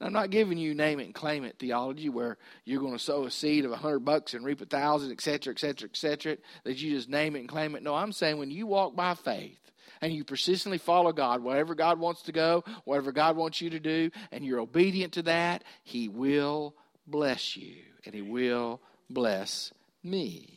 I'm 0.02 0.14
not 0.14 0.30
giving 0.30 0.56
you 0.56 0.74
name 0.74 0.98
it 0.98 1.04
and 1.04 1.14
claim 1.14 1.44
it 1.44 1.58
theology 1.58 2.08
where 2.08 2.38
you're 2.64 2.80
going 2.80 2.94
to 2.94 2.98
sow 2.98 3.24
a 3.24 3.30
seed 3.30 3.66
of 3.66 3.72
a 3.72 3.76
hundred 3.76 4.00
bucks 4.00 4.32
and 4.32 4.44
reap 4.44 4.62
a 4.62 4.66
thousand, 4.66 5.12
et 5.12 5.20
cetera, 5.20 5.52
et 5.52 5.58
cetera, 5.58 5.88
et 5.90 5.96
cetera, 5.96 6.36
that 6.64 6.80
you 6.80 6.94
just 6.94 7.10
name 7.10 7.36
it 7.36 7.40
and 7.40 7.48
claim 7.48 7.74
it. 7.74 7.82
No, 7.82 7.94
I'm 7.94 8.12
saying 8.12 8.38
when 8.38 8.50
you 8.50 8.66
walk 8.66 8.96
by 8.96 9.14
faith 9.14 9.58
and 10.00 10.10
you 10.10 10.24
persistently 10.24 10.78
follow 10.78 11.12
God, 11.12 11.42
wherever 11.42 11.74
God 11.74 11.98
wants 11.98 12.22
to 12.22 12.32
go, 12.32 12.64
whatever 12.84 13.12
God 13.12 13.36
wants 13.36 13.60
you 13.60 13.68
to 13.70 13.80
do, 13.80 14.10
and 14.32 14.42
you're 14.42 14.60
obedient 14.60 15.12
to 15.14 15.22
that, 15.24 15.64
He 15.84 16.08
will 16.08 16.74
bless 17.06 17.54
you 17.54 17.82
and 18.06 18.14
He 18.14 18.22
will 18.22 18.80
bless 19.10 19.70
me. 20.02 20.56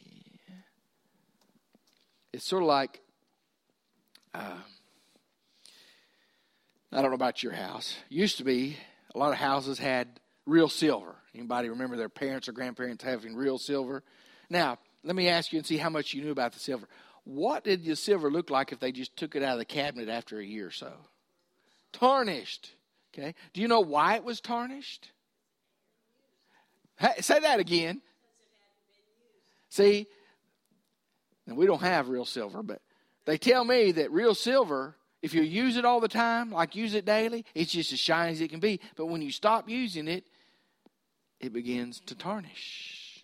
It's 2.32 2.48
sort 2.48 2.64
of 2.64 2.68
like, 2.68 3.02
uh, 4.34 4.58
I 6.94 7.02
don't 7.02 7.12
know 7.12 7.16
about 7.16 7.44
your 7.44 7.52
house. 7.54 7.98
Used 8.08 8.38
to 8.38 8.46
be 8.46 8.78
a 9.14 9.20
lot 9.20 9.32
of 9.32 9.38
houses 9.38 9.78
had 9.78 10.20
real 10.46 10.70
silver. 10.70 11.16
Anybody 11.34 11.70
remember 11.70 11.98
their 11.98 12.10
parents 12.10 12.48
or 12.48 12.52
grandparents 12.52 13.04
having 13.04 13.36
real 13.36 13.58
silver? 13.58 14.04
Now, 14.50 14.78
let 15.04 15.16
me 15.16 15.30
ask 15.30 15.52
you 15.52 15.60
and 15.60 15.66
see 15.66 15.78
how 15.78 15.90
much 15.90 16.14
you 16.14 16.24
knew 16.24 16.32
about 16.32 16.54
the 16.54 16.60
silver. 16.60 16.88
What 17.24 17.64
did 17.64 17.86
the 17.86 17.96
silver 17.96 18.30
look 18.30 18.50
like 18.50 18.72
if 18.72 18.80
they 18.80 18.92
just 18.92 19.16
took 19.16 19.36
it 19.36 19.44
out 19.44 19.54
of 19.54 19.60
the 19.60 19.66
cabinet 19.66 20.10
after 20.10 20.40
a 20.40 20.46
year 20.46 20.68
or 20.68 20.72
so? 20.72 20.92
Tarnished. 21.92 22.72
Okay. 23.14 23.36
Do 23.54 23.62
you 23.62 23.68
know 23.68 23.82
why 23.82 24.16
it 24.16 24.24
was 24.24 24.42
tarnished? 24.42 25.12
Hey, 26.98 27.22
say 27.22 27.40
that 27.40 27.60
again. 27.60 28.02
See, 29.70 30.08
now 31.48 31.56
we 31.56 31.66
don't 31.66 31.82
have 31.82 32.10
real 32.10 32.26
silver, 32.26 32.62
but 32.64 32.82
they 33.26 33.38
tell 33.38 33.64
me 33.64 33.94
that 33.94 34.12
real 34.12 34.36
silver 34.36 34.96
if 35.24 35.34
you 35.34 35.42
use 35.42 35.78
it 35.78 35.86
all 35.86 36.02
the 36.02 36.10
time, 36.10 36.52
like 36.52 36.76
use 36.76 36.94
it 36.94 37.06
daily, 37.06 37.46
it's 37.56 37.72
just 37.72 37.94
as 37.94 38.00
shiny 38.00 38.34
as 38.34 38.42
it 38.42 38.50
can 38.50 38.60
be. 38.60 38.82
But 38.98 39.06
when 39.06 39.22
you 39.22 39.32
stop 39.32 39.70
using 39.70 40.10
it, 40.10 40.26
it 41.40 41.54
begins 41.54 42.02
to 42.08 42.16
tarnish. 42.16 43.24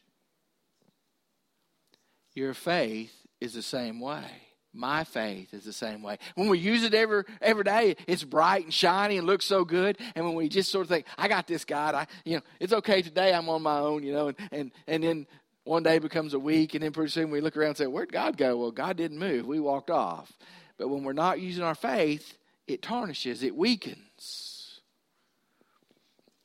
Your 2.34 2.54
faith 2.54 3.14
is 3.42 3.54
the 3.54 3.62
same 3.62 4.00
way. 4.00 4.26
My 4.72 5.04
faith 5.04 5.54
is 5.54 5.66
the 5.66 5.74
same 5.74 6.02
way. 6.02 6.20
When 6.36 6.48
we 6.48 6.58
use 6.58 6.84
it 6.84 6.94
every 6.94 7.24
every 7.42 7.64
day, 7.64 7.96
it's 8.08 8.24
bright 8.24 8.64
and 8.64 8.74
shiny 8.74 9.18
and 9.18 9.28
looks 9.28 9.46
so 9.46 9.66
good. 9.66 9.98
And 10.16 10.24
when 10.24 10.36
we 10.36 10.48
just 10.48 10.72
sort 10.72 10.84
of 10.84 10.90
think, 10.90 11.06
"I 11.18 11.28
got 11.28 11.48
this, 11.48 11.66
God," 11.66 11.96
I 11.96 12.08
you 12.24 12.38
know, 12.38 12.44
it's 12.60 12.72
okay 12.72 13.02
today. 13.02 13.34
I'm 13.34 13.50
on 13.50 13.62
my 13.62 13.80
own, 13.80 14.04
you 14.04 14.14
know, 14.14 14.28
and 14.28 14.38
and 14.52 14.72
and 14.88 15.04
then 15.04 15.28
one 15.64 15.84
day 15.84 16.00
becomes 16.00 16.34
a 16.34 16.40
week, 16.40 16.76
and 16.76 16.84
then 16.84 16.92
pretty 16.92 17.12
soon 17.12 17.32
we 17.32 17.42
look 17.42 17.58
around 17.58 17.70
and 17.70 17.78
say, 17.78 17.88
"Where'd 17.88 18.12
God 18.12 18.38
go?" 18.38 18.58
Well, 18.58 18.72
God 18.72 18.96
didn't 18.96 19.18
move. 19.20 19.48
We 19.48 19.60
walked 19.60 19.90
off. 19.90 20.32
But 20.80 20.88
when 20.88 21.04
we're 21.04 21.14
not 21.14 21.42
using 21.42 21.64
our 21.64 21.76
faith, 21.76 22.38
it 22.66 22.82
tarnishes, 22.82 23.44
it 23.44 23.56
weakens. 23.56 24.80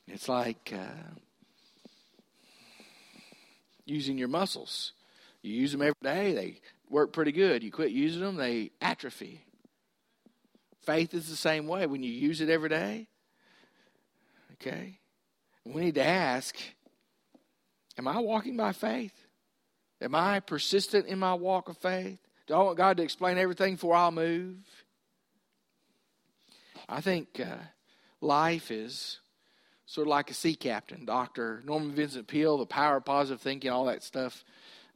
It's 0.09 0.29
like 0.29 0.75
uh, 0.75 1.15
using 3.87 4.19
your 4.19 4.29
muscles. 4.29 4.93
You 5.41 5.55
use 5.55 5.71
them 5.71 5.83
every 5.83 5.95
day, 6.03 6.35
they 6.35 6.61
work 6.91 7.13
pretty 7.13 7.31
good. 7.31 7.63
You 7.63 7.71
quit 7.71 7.93
using 7.93 8.23
them, 8.23 8.37
they 8.37 8.73
atrophy. 8.81 9.41
Faith 10.83 11.15
is 11.15 11.31
the 11.31 11.37
same 11.37 11.69
way. 11.69 11.87
When 11.87 12.03
you 12.03 12.11
use 12.11 12.41
it 12.41 12.51
every 12.51 12.69
day, 12.69 13.07
okay, 14.55 14.99
we 15.65 15.83
need 15.83 15.95
to 15.95 16.05
ask 16.05 16.57
Am 17.97 18.09
I 18.09 18.19
walking 18.19 18.57
by 18.57 18.73
faith? 18.73 19.15
Am 20.01 20.17
I 20.17 20.41
persistent 20.41 21.07
in 21.07 21.21
my 21.21 21.35
walk 21.35 21.69
of 21.69 21.79
faith? 21.79 22.19
Do 22.47 22.55
I 22.55 22.63
want 22.63 22.77
God 22.77 22.99
to 22.99 23.03
explain 23.03 23.39
everything 23.39 23.75
before 23.75 23.95
I 23.95 24.11
move? 24.11 24.57
I 26.89 27.01
think 27.01 27.41
uh, 27.41 27.57
life 28.21 28.71
is 28.71 29.21
sort 29.87 30.07
of 30.07 30.11
like 30.11 30.31
a 30.31 30.35
sea 30.35 30.55
captain. 30.55 31.07
Dr. 31.07 31.63
Norman 31.65 31.93
Vincent 31.93 32.27
Peale, 32.27 32.59
the 32.59 32.67
power 32.67 32.99
of 32.99 33.07
positive 33.07 33.41
thinking, 33.41 33.71
all 33.71 33.87
that 33.87 34.03
stuff. 34.03 34.45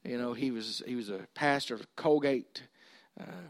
You 0.04 0.18
know, 0.18 0.34
he 0.34 0.50
was 0.50 0.82
he 0.86 0.94
was 0.94 1.08
a 1.08 1.26
pastor 1.34 1.74
of 1.74 1.86
Colgate 1.96 2.62
uh, 3.18 3.48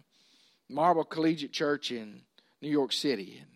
Marble 0.69 1.05
Collegiate 1.05 1.53
Church 1.53 1.91
in 1.91 2.23
New 2.63 2.71
York 2.71 2.93
City, 2.93 3.39
and 3.41 3.51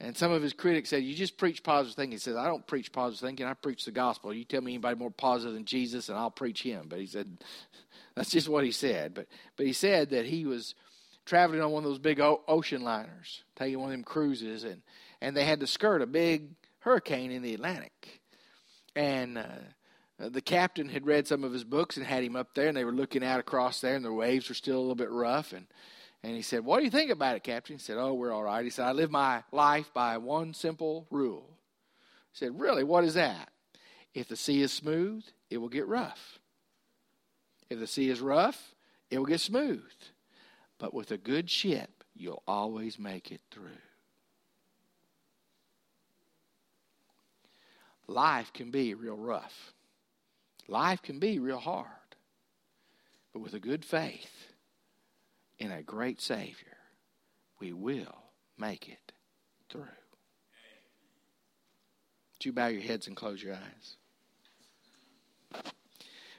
and 0.00 0.16
some 0.16 0.32
of 0.32 0.42
his 0.42 0.52
critics 0.52 0.88
said, 0.88 1.02
"You 1.04 1.14
just 1.14 1.36
preach 1.36 1.62
positive 1.62 1.94
thinking." 1.94 2.12
He 2.12 2.18
says, 2.18 2.36
"I 2.36 2.46
don't 2.46 2.66
preach 2.66 2.90
positive 2.90 3.26
thinking. 3.26 3.46
I 3.46 3.54
preach 3.54 3.84
the 3.84 3.92
gospel. 3.92 4.34
You 4.34 4.44
tell 4.44 4.62
me 4.62 4.72
anybody 4.72 4.98
more 4.98 5.10
positive 5.10 5.54
than 5.54 5.64
Jesus, 5.64 6.08
and 6.08 6.18
I'll 6.18 6.30
preach 6.30 6.62
him." 6.62 6.86
But 6.88 7.00
he 7.00 7.06
said, 7.06 7.38
that's 8.16 8.30
just 8.30 8.48
what 8.48 8.64
he 8.64 8.72
said. 8.72 9.14
But 9.14 9.26
but 9.56 9.66
he 9.66 9.72
said 9.72 10.10
that 10.10 10.26
he 10.26 10.46
was 10.46 10.74
traveling 11.24 11.60
on 11.60 11.70
one 11.70 11.84
of 11.84 11.90
those 11.90 11.98
big 11.98 12.20
ocean 12.20 12.82
liners, 12.82 13.44
taking 13.56 13.78
one 13.78 13.90
of 13.90 13.92
them 13.92 14.04
cruises, 14.04 14.64
and 14.64 14.82
and 15.20 15.36
they 15.36 15.44
had 15.44 15.60
to 15.60 15.66
skirt 15.66 16.02
a 16.02 16.06
big 16.06 16.50
hurricane 16.80 17.30
in 17.30 17.42
the 17.42 17.54
Atlantic, 17.54 18.20
and. 18.94 19.38
Uh, 19.38 19.44
the 20.18 20.40
captain 20.40 20.88
had 20.88 21.06
read 21.06 21.26
some 21.26 21.42
of 21.42 21.52
his 21.52 21.64
books 21.64 21.96
and 21.96 22.06
had 22.06 22.22
him 22.22 22.36
up 22.36 22.54
there, 22.54 22.68
and 22.68 22.76
they 22.76 22.84
were 22.84 22.92
looking 22.92 23.24
out 23.24 23.40
across 23.40 23.80
there, 23.80 23.96
and 23.96 24.04
the 24.04 24.12
waves 24.12 24.48
were 24.48 24.54
still 24.54 24.78
a 24.78 24.80
little 24.80 24.94
bit 24.94 25.10
rough. 25.10 25.52
And, 25.52 25.66
and 26.22 26.36
he 26.36 26.42
said, 26.42 26.64
What 26.64 26.78
do 26.78 26.84
you 26.84 26.90
think 26.90 27.10
about 27.10 27.36
it, 27.36 27.42
Captain? 27.42 27.76
He 27.76 27.80
said, 27.80 27.98
Oh, 27.98 28.14
we're 28.14 28.32
all 28.32 28.44
right. 28.44 28.64
He 28.64 28.70
said, 28.70 28.86
I 28.86 28.92
live 28.92 29.10
my 29.10 29.42
life 29.50 29.90
by 29.92 30.18
one 30.18 30.54
simple 30.54 31.06
rule. 31.10 31.58
He 32.32 32.38
said, 32.38 32.58
Really? 32.58 32.84
What 32.84 33.04
is 33.04 33.14
that? 33.14 33.50
If 34.14 34.28
the 34.28 34.36
sea 34.36 34.62
is 34.62 34.72
smooth, 34.72 35.24
it 35.50 35.58
will 35.58 35.68
get 35.68 35.88
rough. 35.88 36.38
If 37.74 37.80
the 37.80 37.88
sea 37.88 38.08
is 38.08 38.20
rough, 38.20 38.72
it 39.10 39.18
will 39.18 39.26
get 39.26 39.40
smooth. 39.40 39.82
But 40.78 40.94
with 40.94 41.10
a 41.10 41.18
good 41.18 41.50
ship, 41.50 42.04
you'll 42.14 42.44
always 42.46 43.00
make 43.00 43.32
it 43.32 43.40
through. 43.50 43.82
Life 48.06 48.52
can 48.52 48.70
be 48.70 48.94
real 48.94 49.16
rough. 49.16 49.72
Life 50.68 51.02
can 51.02 51.18
be 51.18 51.40
real 51.40 51.58
hard. 51.58 51.88
But 53.32 53.40
with 53.40 53.54
a 53.54 53.58
good 53.58 53.84
faith 53.84 54.52
in 55.58 55.72
a 55.72 55.82
great 55.82 56.20
Savior, 56.20 56.76
we 57.58 57.72
will 57.72 58.22
make 58.56 58.88
it 58.88 59.10
through. 59.68 59.80
Would 62.34 62.44
you 62.44 62.52
bow 62.52 62.68
your 62.68 62.82
heads 62.82 63.08
and 63.08 63.16
close 63.16 63.42
your 63.42 63.54
eyes? 63.54 63.96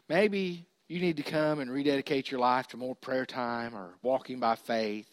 Maybe 0.07 0.65
you 0.87 0.99
need 0.99 1.17
to 1.17 1.23
come 1.23 1.59
and 1.59 1.71
rededicate 1.71 2.29
your 2.29 2.39
life 2.39 2.67
to 2.67 2.77
more 2.77 2.95
prayer 2.95 3.25
time 3.25 3.75
or 3.75 3.95
walking 4.01 4.39
by 4.39 4.55
faith. 4.55 5.07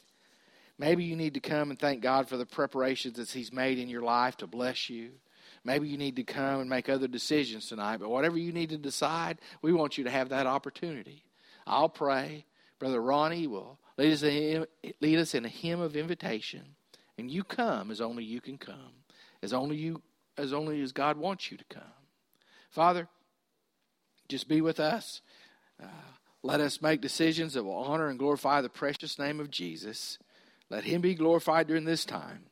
Maybe 0.78 1.04
you 1.04 1.16
need 1.16 1.34
to 1.34 1.40
come 1.40 1.70
and 1.70 1.78
thank 1.78 2.02
God 2.02 2.28
for 2.28 2.36
the 2.36 2.46
preparations 2.46 3.16
that 3.16 3.30
He's 3.30 3.52
made 3.52 3.78
in 3.78 3.88
your 3.88 4.02
life 4.02 4.36
to 4.38 4.46
bless 4.46 4.90
you. 4.90 5.12
Maybe 5.64 5.88
you 5.88 5.96
need 5.96 6.16
to 6.16 6.24
come 6.24 6.60
and 6.60 6.68
make 6.68 6.88
other 6.88 7.06
decisions 7.06 7.68
tonight. 7.68 7.98
But 7.98 8.10
whatever 8.10 8.36
you 8.36 8.52
need 8.52 8.70
to 8.70 8.78
decide, 8.78 9.38
we 9.62 9.72
want 9.72 9.96
you 9.96 10.04
to 10.04 10.10
have 10.10 10.30
that 10.30 10.46
opportunity. 10.46 11.24
I'll 11.66 11.88
pray. 11.88 12.46
Brother 12.78 13.00
Ronnie 13.00 13.46
will 13.46 13.78
lead 13.96 14.12
us, 14.12 14.22
in, 14.24 14.66
lead 15.00 15.18
us 15.18 15.34
in 15.34 15.44
a 15.44 15.48
hymn 15.48 15.80
of 15.80 15.96
invitation. 15.96 16.62
And 17.16 17.30
you 17.30 17.44
come 17.44 17.90
as 17.90 18.00
only 18.00 18.24
you 18.24 18.40
can 18.40 18.58
come, 18.58 19.04
as 19.42 19.52
only 19.52 19.76
you 19.76 20.02
as 20.38 20.52
only 20.52 20.80
as 20.80 20.92
God 20.92 21.18
wants 21.18 21.50
you 21.50 21.58
to 21.58 21.64
come. 21.64 21.82
Father, 22.70 23.06
just 24.28 24.48
be 24.48 24.62
with 24.62 24.80
us. 24.80 25.20
Let 26.42 26.60
us 26.60 26.82
make 26.82 27.00
decisions 27.00 27.54
that 27.54 27.64
will 27.64 27.74
honor 27.74 28.08
and 28.08 28.18
glorify 28.18 28.60
the 28.60 28.68
precious 28.68 29.18
name 29.18 29.38
of 29.40 29.50
Jesus. 29.50 30.18
Let 30.70 30.84
him 30.84 31.00
be 31.00 31.14
glorified 31.14 31.66
during 31.66 31.84
this 31.84 32.04
time. 32.04 32.44